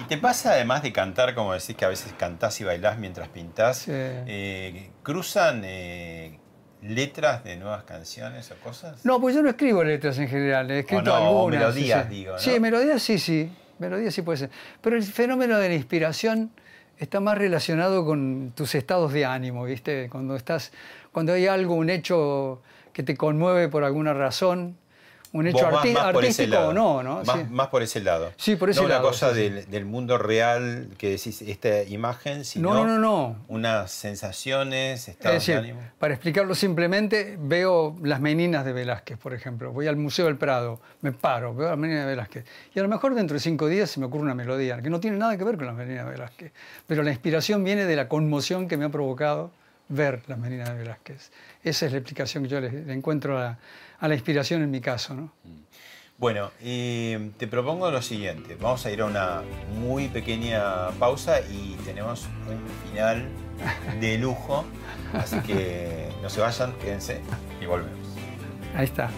[0.00, 3.28] ¿Y te pasa además de cantar, como decís que a veces cantás y bailás mientras
[3.28, 6.38] pintás, eh, cruzan eh,
[6.82, 9.04] letras de nuevas canciones o cosas?
[9.04, 11.74] No, pues yo no escribo letras en general, he escrito no, o algunas.
[11.74, 12.16] melodías, sí, sí.
[12.16, 12.38] digo, ¿no?
[12.38, 13.50] Sí, melodías sí, sí.
[13.78, 14.50] Melodías sí puede ser.
[14.80, 16.50] Pero el fenómeno de la inspiración
[16.98, 20.08] está más relacionado con tus estados de ánimo, ¿viste?
[20.10, 20.72] Cuando estás,
[21.12, 22.62] cuando hay algo, un hecho
[22.92, 24.76] que te conmueve por alguna razón,
[25.34, 27.24] un hecho arti- más artístico o no, ¿no?
[27.24, 27.46] Más, Sí.
[27.50, 28.32] más por ese lado.
[28.36, 31.82] Sí, por ese no lado, una cosa sí, del, del mundo real que decís esta
[31.82, 33.36] imagen, sino No, no, no, no.
[33.48, 35.80] unas sensaciones, Es estados de decir, ánimo.
[35.98, 39.72] para explicarlo simplemente, veo las meninas de Velázquez, por ejemplo.
[39.72, 42.44] Voy al Museo del Prado, me paro, veo las meninas de Velázquez.
[42.74, 45.00] Y a lo mejor dentro de cinco días se me ocurre una melodía que no
[45.00, 46.52] tiene nada que ver con las meninas de Velázquez.
[46.86, 49.50] Pero la inspiración viene de la conmoción que me ha provocado
[49.88, 51.30] ver las meninas de Velázquez.
[51.62, 53.58] Esa es la explicación que yo le, le encuentro a,
[53.98, 55.14] a la inspiración en mi caso.
[55.14, 55.32] ¿no?
[56.16, 58.56] Bueno, y te propongo lo siguiente.
[58.60, 59.42] Vamos a ir a una
[59.80, 63.28] muy pequeña pausa y tenemos un final
[64.00, 64.64] de lujo.
[65.12, 67.20] Así que no se vayan, quédense
[67.60, 67.98] y volvemos.
[68.76, 69.10] Ahí está.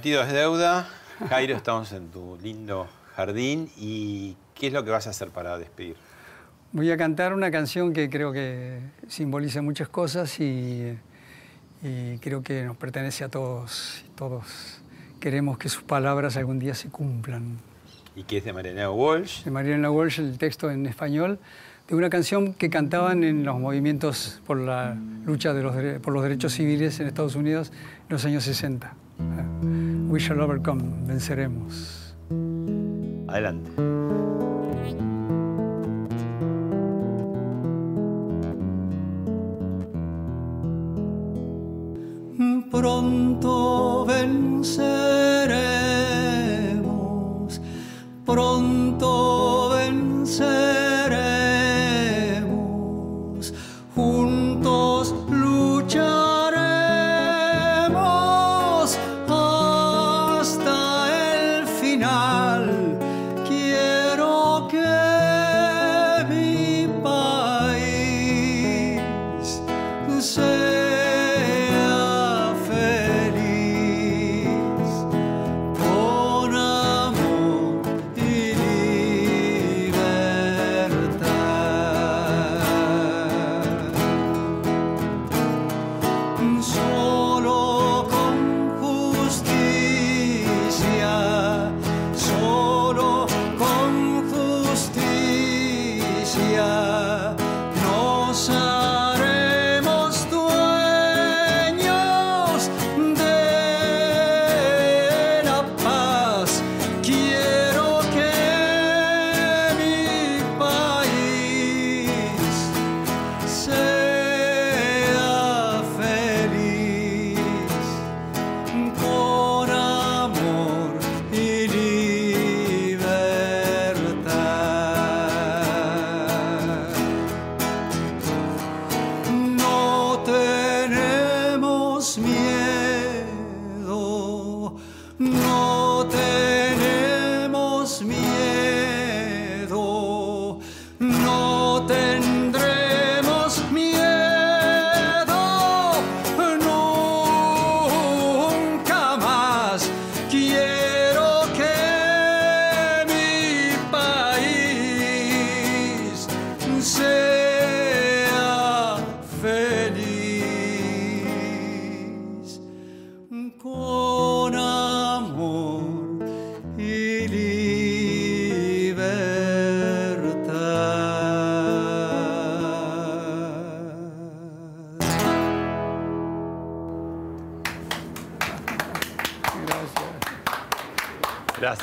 [0.00, 0.88] Prometido es deuda.
[1.28, 3.68] Jairo, estamos en tu lindo jardín.
[3.76, 5.94] ¿Y qué es lo que vas a hacer para despedir?
[6.72, 8.78] Voy a cantar una canción que creo que
[9.08, 10.96] simboliza muchas cosas y,
[11.82, 14.02] y creo que nos pertenece a todos.
[14.14, 14.80] Todos
[15.20, 17.58] queremos que sus palabras algún día se cumplan.
[18.16, 19.44] ¿Y qué es de Mariana Walsh?
[19.44, 21.38] De Mariana Walsh, el texto en español,
[21.88, 24.96] de una canción que cantaban en los movimientos por la
[25.26, 27.70] lucha de los por los derechos civiles en Estados Unidos
[28.08, 28.94] en los años 60.
[30.10, 32.16] We shall overcome, venceremos.
[33.28, 33.70] Adelante.
[42.72, 45.29] Pronto venceremos,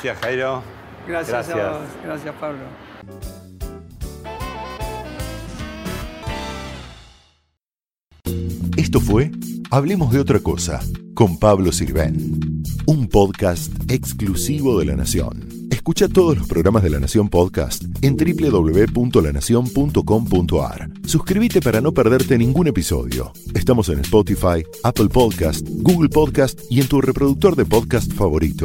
[0.02, 0.62] Gracias, Jairo.
[1.08, 1.88] Gracias, a vos.
[2.04, 2.62] Gracias, Pablo.
[8.76, 9.32] Esto fue
[9.70, 10.80] Hablemos de otra cosa
[11.12, 15.46] con Pablo Sirven, un podcast exclusivo de La Nación.
[15.70, 20.90] Escucha todos los programas de La Nación Podcast en www.lanacion.com.ar.
[21.04, 23.30] Suscríbete para no perderte ningún episodio.
[23.54, 28.64] Estamos en Spotify, Apple Podcast, Google Podcast y en tu reproductor de podcast favorito.